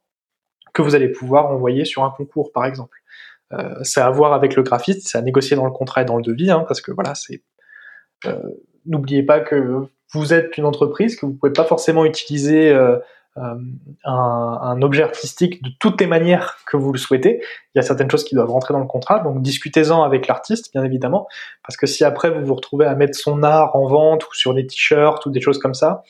que 0.74 0.82
vous 0.82 0.94
allez 0.94 1.08
pouvoir 1.08 1.46
envoyer 1.46 1.86
sur 1.86 2.04
un 2.04 2.10
concours 2.10 2.52
par 2.52 2.66
exemple. 2.66 2.98
Euh, 3.52 3.76
c'est 3.82 4.02
à 4.02 4.10
voir 4.10 4.34
avec 4.34 4.54
le 4.54 4.62
graphiste, 4.62 5.08
c'est 5.08 5.16
à 5.16 5.22
négocier 5.22 5.56
dans 5.56 5.64
le 5.64 5.70
contrat 5.70 6.02
et 6.02 6.04
dans 6.04 6.16
le 6.16 6.22
devis, 6.22 6.50
hein, 6.50 6.64
parce 6.68 6.82
que 6.82 6.92
voilà, 6.92 7.14
c'est 7.14 7.42
euh, 8.26 8.36
n'oubliez 8.84 9.22
pas 9.22 9.40
que 9.40 9.86
vous 10.12 10.34
êtes 10.34 10.58
une 10.58 10.66
entreprise, 10.66 11.16
que 11.16 11.24
vous 11.24 11.32
pouvez 11.32 11.52
pas 11.52 11.64
forcément 11.64 12.04
utiliser 12.04 12.76
euh, 13.38 13.54
euh, 14.06 14.10
un, 14.10 14.80
objet 14.82 15.02
artistique 15.02 15.62
de 15.62 15.70
toutes 15.78 16.00
les 16.00 16.06
manières 16.06 16.58
que 16.66 16.76
vous 16.76 16.92
le 16.92 16.98
souhaitez. 16.98 17.42
Il 17.74 17.78
y 17.78 17.80
a 17.80 17.82
certaines 17.82 18.10
choses 18.10 18.24
qui 18.24 18.34
doivent 18.34 18.50
rentrer 18.50 18.72
dans 18.72 18.80
le 18.80 18.86
contrat, 18.86 19.20
donc 19.20 19.42
discutez-en 19.42 20.02
avec 20.02 20.26
l'artiste, 20.26 20.72
bien 20.72 20.84
évidemment, 20.84 21.26
parce 21.66 21.76
que 21.76 21.86
si 21.86 22.04
après 22.04 22.30
vous 22.30 22.44
vous 22.44 22.54
retrouvez 22.54 22.86
à 22.86 22.94
mettre 22.94 23.18
son 23.18 23.42
art 23.42 23.76
en 23.76 23.86
vente 23.86 24.24
ou 24.24 24.34
sur 24.34 24.54
des 24.54 24.66
t-shirts 24.66 25.26
ou 25.26 25.30
des 25.30 25.40
choses 25.40 25.58
comme 25.58 25.74
ça, 25.74 26.02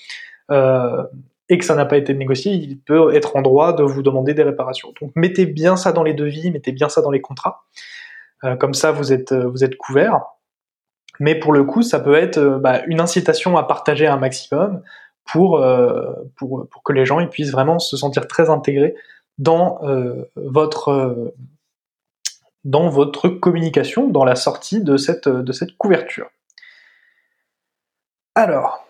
euh, 0.50 1.02
et 1.48 1.58
que 1.58 1.64
ça 1.64 1.74
n'a 1.74 1.84
pas 1.84 1.96
été 1.96 2.14
négocié, 2.14 2.52
il 2.52 2.78
peut 2.80 3.14
être 3.14 3.36
en 3.36 3.42
droit 3.42 3.72
de 3.72 3.82
vous 3.82 4.02
demander 4.02 4.34
des 4.34 4.42
réparations. 4.42 4.92
Donc 5.00 5.12
mettez 5.14 5.46
bien 5.46 5.76
ça 5.76 5.92
dans 5.92 6.02
les 6.02 6.14
devis, 6.14 6.50
mettez 6.50 6.72
bien 6.72 6.88
ça 6.88 7.02
dans 7.02 7.10
les 7.10 7.20
contrats. 7.20 7.64
comme 8.60 8.74
ça, 8.74 8.92
vous 8.92 9.12
êtes, 9.12 9.32
vous 9.32 9.64
êtes 9.64 9.76
couvert. 9.76 10.20
Mais 11.18 11.34
pour 11.34 11.52
le 11.52 11.64
coup, 11.64 11.82
ça 11.82 12.00
peut 12.00 12.14
être 12.14 12.40
bah, 12.60 12.82
une 12.86 13.00
incitation 13.00 13.56
à 13.56 13.62
partager 13.62 14.06
un 14.06 14.16
maximum 14.16 14.82
pour, 15.26 15.64
pour, 16.36 16.68
pour 16.68 16.82
que 16.82 16.92
les 16.92 17.04
gens 17.04 17.20
ils 17.20 17.28
puissent 17.28 17.50
vraiment 17.50 17.78
se 17.78 17.96
sentir 17.96 18.26
très 18.28 18.48
intégrés 18.48 18.94
dans 19.38 19.80
votre 20.36 21.32
dans 22.66 22.88
votre 22.88 23.28
communication, 23.28 24.08
dans 24.08 24.24
la 24.24 24.34
sortie 24.34 24.82
de 24.82 24.96
cette, 24.96 25.28
de 25.28 25.52
cette 25.52 25.76
couverture. 25.76 26.28
Alors, 28.34 28.86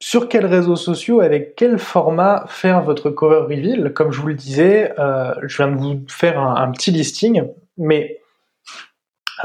sur 0.00 0.28
quels 0.28 0.46
réseaux 0.46 0.76
sociaux, 0.76 1.20
avec 1.20 1.56
quel 1.56 1.78
format 1.78 2.44
faire 2.46 2.82
votre 2.82 3.10
cover 3.10 3.40
reveal? 3.40 3.92
Comme 3.92 4.12
je 4.12 4.20
vous 4.20 4.28
le 4.28 4.34
disais, 4.34 4.92
euh, 4.98 5.34
je 5.42 5.56
viens 5.56 5.72
de 5.72 5.76
vous 5.76 6.04
faire 6.06 6.38
un, 6.38 6.70
petit 6.70 6.90
listing, 6.90 7.42
mais 7.78 8.20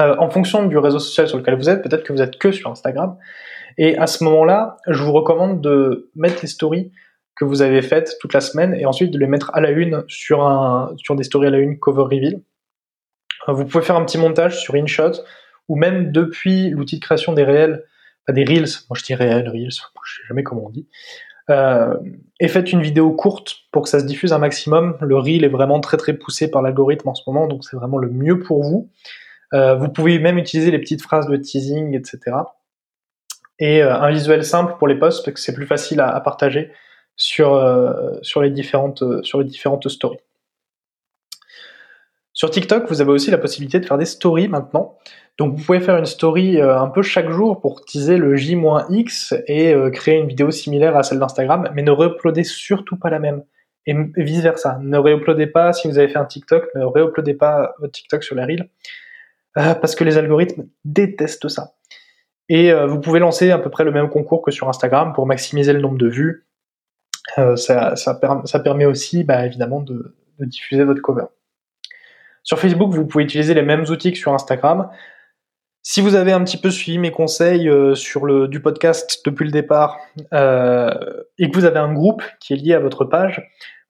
euh, 0.00 0.14
en 0.18 0.30
fonction 0.30 0.66
du 0.66 0.78
réseau 0.78 0.98
social 0.98 1.26
sur 1.26 1.38
lequel 1.38 1.56
vous 1.56 1.68
êtes, 1.68 1.82
peut-être 1.82 2.04
que 2.04 2.12
vous 2.12 2.22
êtes 2.22 2.38
que 2.38 2.52
sur 2.52 2.70
Instagram, 2.70 3.16
et 3.78 3.96
à 3.98 4.06
ce 4.06 4.24
moment-là, 4.24 4.76
je 4.88 5.02
vous 5.02 5.12
recommande 5.12 5.60
de 5.60 6.10
mettre 6.14 6.40
les 6.42 6.48
stories 6.48 6.92
que 7.36 7.44
vous 7.44 7.62
avez 7.62 7.82
faites 7.82 8.16
toute 8.20 8.32
la 8.32 8.40
semaine 8.40 8.74
et 8.74 8.86
ensuite 8.86 9.10
de 9.10 9.18
les 9.18 9.26
mettre 9.26 9.50
à 9.54 9.60
la 9.60 9.70
une 9.70 10.04
sur, 10.06 10.46
un, 10.46 10.94
sur 10.98 11.16
des 11.16 11.24
stories 11.24 11.48
à 11.48 11.50
la 11.50 11.58
une 11.58 11.78
cover 11.78 12.02
reveal. 12.02 12.40
Euh, 13.48 13.52
vous 13.52 13.64
pouvez 13.64 13.84
faire 13.84 13.96
un 13.96 14.04
petit 14.04 14.18
montage 14.18 14.60
sur 14.60 14.74
InShot 14.74 15.22
ou 15.68 15.76
même 15.76 16.12
depuis 16.12 16.70
l'outil 16.70 16.96
de 16.96 17.04
création 17.04 17.32
des 17.32 17.44
réels, 17.44 17.84
des 18.28 18.44
Reels, 18.44 18.68
moi 18.88 18.96
je 18.96 19.04
dis 19.04 19.14
réels, 19.14 19.48
Reels, 19.48 19.70
je 19.70 20.14
sais 20.14 20.26
jamais 20.28 20.42
comment 20.42 20.66
on 20.66 20.70
dit, 20.70 20.86
euh, 21.50 21.94
et 22.40 22.48
faites 22.48 22.72
une 22.72 22.80
vidéo 22.80 23.12
courte 23.12 23.56
pour 23.70 23.82
que 23.82 23.88
ça 23.88 24.00
se 24.00 24.04
diffuse 24.04 24.32
un 24.32 24.38
maximum. 24.38 24.96
Le 25.00 25.16
Reel 25.16 25.44
est 25.44 25.48
vraiment 25.48 25.80
très 25.80 25.96
très 25.96 26.14
poussé 26.14 26.50
par 26.50 26.62
l'algorithme 26.62 27.08
en 27.08 27.14
ce 27.14 27.22
moment, 27.26 27.46
donc 27.46 27.64
c'est 27.64 27.76
vraiment 27.76 27.98
le 27.98 28.08
mieux 28.08 28.40
pour 28.40 28.62
vous. 28.62 28.90
Euh, 29.52 29.74
vous 29.74 29.88
pouvez 29.88 30.18
même 30.18 30.38
utiliser 30.38 30.70
les 30.70 30.78
petites 30.78 31.02
phrases 31.02 31.28
de 31.28 31.36
teasing, 31.36 31.94
etc. 31.94 32.36
Et 33.58 33.82
un 33.82 34.10
visuel 34.10 34.44
simple 34.44 34.74
pour 34.78 34.88
les 34.88 34.98
posts, 34.98 35.24
parce 35.24 35.34
que 35.34 35.40
c'est 35.40 35.54
plus 35.54 35.66
facile 35.66 36.00
à, 36.00 36.20
partager 36.20 36.72
sur, 37.16 37.58
sur, 38.22 38.42
les 38.42 38.50
différentes, 38.50 39.04
sur 39.22 39.38
les 39.38 39.44
différentes 39.44 39.88
stories. 39.88 40.18
Sur 42.32 42.50
TikTok, 42.50 42.88
vous 42.88 43.00
avez 43.00 43.12
aussi 43.12 43.30
la 43.30 43.38
possibilité 43.38 43.78
de 43.78 43.86
faire 43.86 43.96
des 43.96 44.04
stories 44.04 44.48
maintenant. 44.48 44.98
Donc 45.38 45.56
vous 45.56 45.64
pouvez 45.64 45.78
faire 45.78 45.96
une 45.96 46.04
story 46.04 46.60
euh, 46.60 46.80
un 46.80 46.88
peu 46.88 47.00
chaque 47.00 47.30
jour 47.30 47.60
pour 47.60 47.84
teaser 47.84 48.16
le 48.16 48.34
J-X 48.34 49.34
et 49.46 49.72
euh, 49.72 49.90
créer 49.90 50.18
une 50.18 50.26
vidéo 50.26 50.50
similaire 50.50 50.96
à 50.96 51.04
celle 51.04 51.20
d'Instagram, 51.20 51.70
mais 51.74 51.82
ne 51.82 51.92
réuploadez 51.92 52.42
surtout 52.42 52.96
pas 52.96 53.08
la 53.08 53.20
même. 53.20 53.44
Et 53.86 53.94
vice 54.16 54.40
versa. 54.40 54.78
Ne 54.82 54.98
réuploadez 54.98 55.46
pas, 55.46 55.72
si 55.72 55.88
vous 55.88 55.98
avez 55.98 56.08
fait 56.08 56.18
un 56.18 56.24
TikTok, 56.24 56.66
ne 56.74 56.84
réuploadez 56.84 57.34
pas 57.34 57.74
votre 57.78 57.92
TikTok 57.92 58.24
sur 58.24 58.34
la 58.34 58.46
reel, 58.46 58.68
euh, 59.58 59.74
parce 59.74 59.94
que 59.94 60.02
les 60.02 60.18
algorithmes 60.18 60.66
détestent 60.84 61.48
ça. 61.48 61.74
Et 62.48 62.72
vous 62.72 63.00
pouvez 63.00 63.20
lancer 63.20 63.50
à 63.50 63.58
peu 63.58 63.70
près 63.70 63.84
le 63.84 63.90
même 63.90 64.10
concours 64.10 64.42
que 64.42 64.50
sur 64.50 64.68
Instagram 64.68 65.12
pour 65.14 65.26
maximiser 65.26 65.72
le 65.72 65.80
nombre 65.80 65.96
de 65.96 66.08
vues. 66.08 66.46
Ça, 67.56 67.94
permet 68.62 68.84
aussi, 68.84 69.24
bah, 69.24 69.46
évidemment, 69.46 69.80
de 69.80 70.14
diffuser 70.40 70.84
votre 70.84 71.00
cover. 71.00 71.24
Sur 72.44 72.58
Facebook, 72.58 72.92
vous 72.92 73.06
pouvez 73.06 73.24
utiliser 73.24 73.54
les 73.54 73.62
mêmes 73.62 73.84
outils 73.88 74.12
que 74.12 74.18
sur 74.18 74.34
Instagram. 74.34 74.90
Si 75.82 76.02
vous 76.02 76.14
avez 76.14 76.32
un 76.32 76.44
petit 76.44 76.58
peu 76.58 76.70
suivi 76.70 76.98
mes 76.98 77.10
conseils 77.10 77.68
euh, 77.68 77.94
sur 77.94 78.26
le 78.26 78.48
du 78.48 78.60
podcast 78.60 79.22
depuis 79.24 79.44
le 79.44 79.50
départ 79.50 79.98
euh, 80.32 80.90
et 81.38 81.50
que 81.50 81.56
vous 81.56 81.64
avez 81.64 81.78
un 81.78 81.92
groupe 81.92 82.22
qui 82.40 82.52
est 82.52 82.56
lié 82.56 82.74
à 82.74 82.80
votre 82.80 83.06
page, 83.06 83.42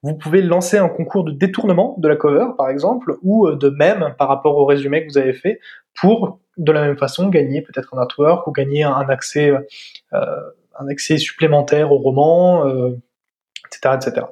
vous 0.02 0.14
pouvez 0.14 0.40
lancer 0.40 0.78
un 0.78 0.88
concours 0.88 1.24
de 1.24 1.32
détournement 1.32 1.96
de 1.98 2.06
la 2.06 2.14
cover, 2.14 2.46
par 2.56 2.68
exemple, 2.68 3.16
ou 3.22 3.48
euh, 3.48 3.56
de 3.56 3.70
même 3.70 4.14
par 4.18 4.28
rapport 4.28 4.56
au 4.56 4.66
résumé 4.66 5.04
que 5.04 5.12
vous 5.12 5.18
avez 5.18 5.32
fait, 5.32 5.58
pour 6.00 6.38
de 6.56 6.72
la 6.72 6.82
même 6.82 6.96
façon 6.96 7.28
gagner 7.28 7.62
peut-être 7.62 7.94
un 7.94 7.98
artwork 7.98 8.46
ou 8.46 8.52
gagner 8.52 8.84
un 8.84 9.08
accès, 9.08 9.52
un 10.12 10.88
accès 10.88 11.18
supplémentaire 11.18 11.92
au 11.92 11.98
roman, 11.98 12.66
etc., 13.66 13.96
etc. 13.96 14.26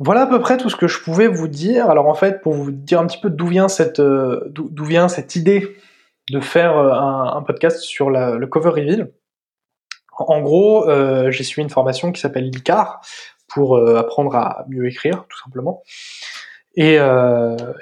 Voilà 0.00 0.22
à 0.22 0.26
peu 0.26 0.40
près 0.40 0.58
tout 0.58 0.70
ce 0.70 0.76
que 0.76 0.86
je 0.86 1.00
pouvais 1.00 1.26
vous 1.26 1.48
dire. 1.48 1.90
Alors 1.90 2.06
en 2.06 2.14
fait, 2.14 2.40
pour 2.40 2.54
vous 2.54 2.70
dire 2.70 3.00
un 3.00 3.06
petit 3.06 3.20
peu 3.20 3.30
d'où 3.30 3.46
vient 3.46 3.68
cette 3.68 3.98
euh, 3.98 4.44
d'où 4.48 4.84
vient 4.84 5.08
cette 5.08 5.34
idée 5.34 5.76
de 6.30 6.40
faire 6.40 6.76
euh, 6.78 6.92
un, 6.92 7.42
podcast 7.42 7.80
sur 7.80 8.10
le 8.10 8.46
cover 8.46 8.70
reveal. 8.70 9.12
En 10.16 10.40
gros, 10.40 10.88
euh, 10.88 11.30
j'ai 11.30 11.42
suivi 11.42 11.62
une 11.62 11.70
formation 11.70 12.12
qui 12.12 12.20
s'appelle 12.20 12.48
l'ICAR 12.50 13.00
pour 13.48 13.78
apprendre 13.78 14.36
à 14.36 14.66
mieux 14.68 14.86
écrire, 14.86 15.24
tout 15.28 15.38
simplement. 15.42 15.82
Et, 16.80 16.96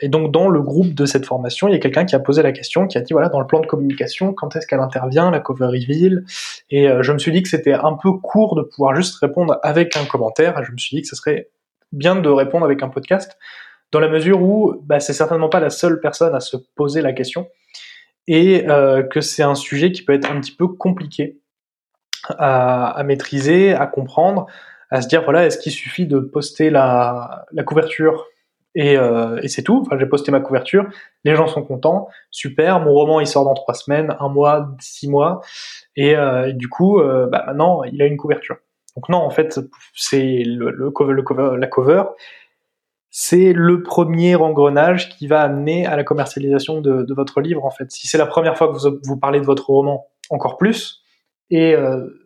et, 0.00 0.08
donc 0.08 0.32
dans 0.32 0.48
le 0.48 0.62
groupe 0.62 0.94
de 0.94 1.04
cette 1.04 1.26
formation, 1.26 1.68
il 1.68 1.72
y 1.72 1.74
a 1.74 1.78
quelqu'un 1.78 2.06
qui 2.06 2.14
a 2.14 2.18
posé 2.18 2.42
la 2.42 2.52
question, 2.52 2.86
qui 2.86 2.96
a 2.96 3.02
dit 3.02 3.12
voilà 3.12 3.28
dans 3.28 3.40
le 3.40 3.46
plan 3.46 3.60
de 3.60 3.66
communication, 3.66 4.32
quand 4.32 4.56
est-ce 4.56 4.66
qu'elle 4.66 4.80
intervient 4.80 5.30
la 5.30 5.38
cover 5.38 5.66
reveal 5.66 6.24
Et 6.70 6.88
je 7.02 7.12
me 7.12 7.18
suis 7.18 7.30
dit 7.30 7.42
que 7.42 7.48
c'était 7.50 7.74
un 7.74 7.92
peu 7.92 8.12
court 8.12 8.56
de 8.56 8.62
pouvoir 8.62 8.96
juste 8.96 9.18
répondre 9.18 9.58
avec 9.62 9.98
un 9.98 10.06
commentaire. 10.06 10.64
Je 10.64 10.72
me 10.72 10.78
suis 10.78 10.96
dit 10.96 11.02
que 11.02 11.08
ce 11.08 11.16
serait 11.16 11.50
bien 11.92 12.16
de 12.16 12.28
répondre 12.28 12.64
avec 12.64 12.82
un 12.82 12.88
podcast, 12.88 13.36
dans 13.92 14.00
la 14.00 14.08
mesure 14.08 14.42
où 14.42 14.74
bah, 14.84 15.00
c'est 15.00 15.12
certainement 15.12 15.48
pas 15.48 15.60
la 15.60 15.70
seule 15.70 16.00
personne 16.00 16.34
à 16.34 16.40
se 16.40 16.56
poser 16.74 17.02
la 17.02 17.12
question, 17.12 17.48
et 18.26 18.68
euh, 18.68 19.02
que 19.02 19.20
c'est 19.20 19.42
un 19.42 19.54
sujet 19.54 19.92
qui 19.92 20.02
peut 20.02 20.12
être 20.12 20.30
un 20.30 20.40
petit 20.40 20.54
peu 20.54 20.68
compliqué 20.68 21.38
à, 22.28 23.00
maîtriser, 23.04 23.72
à 23.72 23.86
comprendre, 23.86 24.46
à 24.90 25.00
se 25.00 25.08
dire 25.08 25.22
voilà, 25.22 25.46
est-ce 25.46 25.58
qu'il 25.58 25.72
suffit 25.72 26.06
de 26.06 26.18
poster 26.18 26.70
la, 26.70 27.46
couverture 27.64 28.26
et, 28.76 28.96
euh, 28.96 29.40
et 29.42 29.48
c'est 29.48 29.62
tout. 29.62 29.82
Enfin, 29.84 29.98
j'ai 29.98 30.06
posté 30.06 30.30
ma 30.30 30.40
couverture, 30.40 30.86
les 31.24 31.34
gens 31.34 31.48
sont 31.48 31.64
contents, 31.64 32.08
super. 32.30 32.78
Mon 32.78 32.92
roman 32.92 33.18
il 33.18 33.26
sort 33.26 33.44
dans 33.44 33.54
trois 33.54 33.74
semaines, 33.74 34.14
un 34.20 34.28
mois, 34.28 34.68
six 34.78 35.08
mois, 35.08 35.40
et, 35.96 36.14
euh, 36.14 36.52
du 36.52 36.68
coup, 36.68 37.00
bah, 37.00 37.44
maintenant 37.46 37.82
il 37.82 38.00
a 38.00 38.06
une 38.06 38.16
couverture. 38.16 38.58
Donc 38.94 39.08
non, 39.08 39.18
en 39.18 39.30
fait, 39.30 39.60
c'est 39.94 40.42
le, 40.44 40.90
cover, 40.90 41.14
la 41.58 41.66
cover, 41.66 42.04
c'est 43.10 43.52
le 43.52 43.82
premier 43.82 44.36
engrenage 44.36 45.08
qui 45.10 45.26
va 45.26 45.42
amener 45.42 45.86
à 45.86 45.96
la 45.96 46.04
commercialisation 46.04 46.80
de, 46.80 47.12
votre 47.14 47.40
livre. 47.40 47.64
En 47.64 47.70
fait, 47.70 47.90
si 47.90 48.06
c'est 48.06 48.18
la 48.18 48.26
première 48.26 48.56
fois 48.56 48.68
que 48.68 48.78
vous, 48.78 48.98
vous, 49.02 49.16
parlez 49.16 49.40
de 49.40 49.44
votre 49.46 49.66
roman, 49.70 50.06
encore 50.30 50.56
plus. 50.58 51.02
Et 51.50 51.74
euh, 51.74 52.25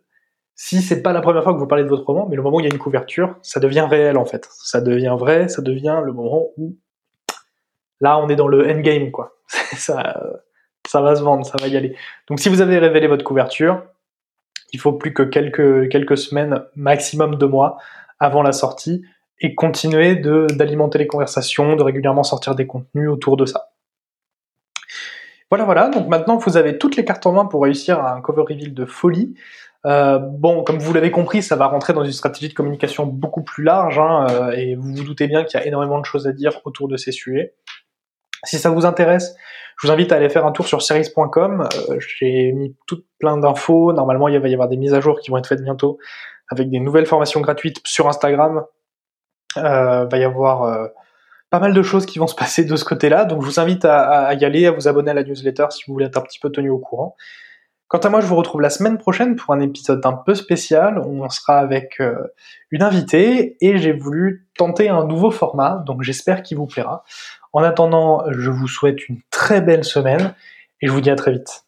si 0.63 0.83
c'est 0.83 1.01
pas 1.01 1.11
la 1.11 1.21
première 1.21 1.41
fois 1.41 1.55
que 1.55 1.57
vous 1.57 1.65
parlez 1.65 1.83
de 1.83 1.89
votre 1.89 2.05
roman, 2.05 2.27
mais 2.29 2.35
le 2.35 2.43
moment 2.43 2.57
où 2.57 2.59
il 2.59 2.67
y 2.67 2.69
a 2.69 2.71
une 2.71 2.77
couverture, 2.77 3.35
ça 3.41 3.59
devient 3.59 3.87
réel 3.89 4.15
en 4.15 4.25
fait. 4.25 4.47
Ça 4.63 4.79
devient 4.79 5.15
vrai, 5.17 5.47
ça 5.47 5.63
devient 5.63 5.99
le 6.05 6.13
moment 6.13 6.49
où 6.55 6.77
là 7.99 8.19
on 8.19 8.29
est 8.29 8.35
dans 8.35 8.47
le 8.47 8.69
endgame 8.69 9.09
quoi. 9.09 9.39
ça, 9.47 10.21
va 10.93 11.15
se 11.15 11.23
vendre, 11.23 11.47
ça 11.47 11.57
va 11.59 11.67
y 11.67 11.75
aller. 11.75 11.95
Donc 12.27 12.39
si 12.39 12.47
vous 12.47 12.61
avez 12.61 12.77
révélé 12.77 13.07
votre 13.07 13.23
couverture, 13.23 13.81
il 14.71 14.79
faut 14.79 14.93
plus 14.93 15.15
que 15.15 15.23
quelques, 15.23 15.89
quelques 15.89 16.17
semaines, 16.17 16.63
maximum 16.75 17.37
deux 17.37 17.47
mois 17.47 17.77
avant 18.19 18.43
la 18.43 18.51
sortie, 18.51 19.01
et 19.39 19.55
continuer 19.55 20.15
d'alimenter 20.15 20.99
les 20.99 21.07
conversations, 21.07 21.75
de 21.75 21.81
régulièrement 21.81 22.21
sortir 22.21 22.53
des 22.53 22.67
contenus 22.67 23.09
autour 23.09 23.35
de 23.35 23.47
ça. 23.47 23.71
Voilà, 25.49 25.65
voilà. 25.65 25.89
Donc 25.89 26.07
maintenant, 26.07 26.37
vous 26.37 26.55
avez 26.55 26.77
toutes 26.77 26.97
les 26.97 27.03
cartes 27.03 27.25
en 27.25 27.31
main 27.31 27.45
pour 27.45 27.63
réussir 27.63 27.99
à 27.99 28.13
un 28.13 28.21
cover 28.21 28.43
reveal 28.43 28.75
de 28.75 28.85
folie. 28.85 29.33
Euh, 29.85 30.19
bon, 30.19 30.63
comme 30.63 30.77
vous 30.77 30.93
l'avez 30.93 31.11
compris, 31.11 31.41
ça 31.41 31.55
va 31.55 31.67
rentrer 31.67 31.93
dans 31.93 32.03
une 32.03 32.11
stratégie 32.11 32.49
de 32.49 32.53
communication 32.53 33.05
beaucoup 33.05 33.43
plus 33.43 33.63
large, 33.63 33.97
hein, 33.97 34.27
euh, 34.29 34.51
et 34.51 34.75
vous 34.75 34.93
vous 34.93 35.03
doutez 35.03 35.27
bien 35.27 35.43
qu'il 35.43 35.59
y 35.59 35.63
a 35.63 35.65
énormément 35.65 35.99
de 35.99 36.05
choses 36.05 36.27
à 36.27 36.31
dire 36.31 36.61
autour 36.65 36.87
de 36.87 36.97
ces 36.97 37.11
sujets. 37.11 37.55
Si 38.43 38.57
ça 38.57 38.69
vous 38.69 38.85
intéresse, 38.85 39.35
je 39.79 39.87
vous 39.87 39.93
invite 39.93 40.11
à 40.11 40.15
aller 40.15 40.29
faire 40.29 40.45
un 40.45 40.51
tour 40.51 40.67
sur 40.67 40.81
series.com. 40.81 41.67
Euh, 41.89 41.99
j'ai 41.99 42.51
mis 42.51 42.75
tout 42.87 43.03
plein 43.19 43.37
d'infos. 43.37 43.93
Normalement, 43.93 44.27
il 44.27 44.39
va 44.39 44.47
y 44.47 44.53
avoir 44.53 44.67
des 44.67 44.77
mises 44.77 44.93
à 44.93 45.01
jour 45.01 45.19
qui 45.19 45.31
vont 45.31 45.37
être 45.37 45.47
faites 45.47 45.63
bientôt 45.63 45.97
avec 46.49 46.69
des 46.69 46.79
nouvelles 46.79 47.05
formations 47.05 47.41
gratuites 47.41 47.79
sur 47.85 48.07
Instagram. 48.07 48.65
Va 49.55 50.07
y 50.13 50.23
avoir 50.23 50.89
pas 51.49 51.59
mal 51.59 51.73
de 51.73 51.81
choses 51.83 52.05
qui 52.05 52.19
vont 52.19 52.27
se 52.27 52.35
passer 52.35 52.63
de 52.65 52.75
ce 52.75 52.83
côté-là. 52.83 53.25
Donc, 53.25 53.41
je 53.41 53.47
vous 53.47 53.59
invite 53.59 53.85
à, 53.85 54.33
y 54.33 54.45
aller, 54.45 54.65
à 54.65 54.71
vous 54.71 54.87
abonner 54.87 55.11
à 55.11 55.13
la 55.13 55.23
newsletter 55.23 55.67
si 55.69 55.83
vous 55.85 55.93
voulez 55.93 56.05
être 56.05 56.17
un 56.17 56.21
petit 56.21 56.39
peu 56.39 56.49
tenu 56.49 56.69
au 56.69 56.79
courant. 56.79 57.15
Quant 57.91 57.99
à 57.99 58.07
moi, 58.09 58.21
je 58.21 58.25
vous 58.25 58.37
retrouve 58.37 58.61
la 58.61 58.69
semaine 58.69 58.97
prochaine 58.97 59.35
pour 59.35 59.53
un 59.53 59.59
épisode 59.59 59.99
un 60.05 60.13
peu 60.13 60.33
spécial. 60.33 60.97
On 60.97 61.27
sera 61.27 61.57
avec 61.57 61.99
euh, 61.99 62.15
une 62.69 62.83
invitée 62.83 63.57
et 63.59 63.79
j'ai 63.79 63.91
voulu 63.91 64.47
tenter 64.57 64.87
un 64.87 65.03
nouveau 65.03 65.29
format, 65.29 65.83
donc 65.85 66.01
j'espère 66.01 66.41
qu'il 66.41 66.55
vous 66.55 66.67
plaira. 66.67 67.03
En 67.51 67.61
attendant, 67.63 68.23
je 68.31 68.49
vous 68.49 68.69
souhaite 68.69 69.09
une 69.09 69.19
très 69.29 69.59
belle 69.59 69.83
semaine 69.83 70.33
et 70.81 70.87
je 70.87 70.91
vous 70.93 71.01
dis 71.01 71.09
à 71.09 71.17
très 71.17 71.33
vite. 71.33 71.65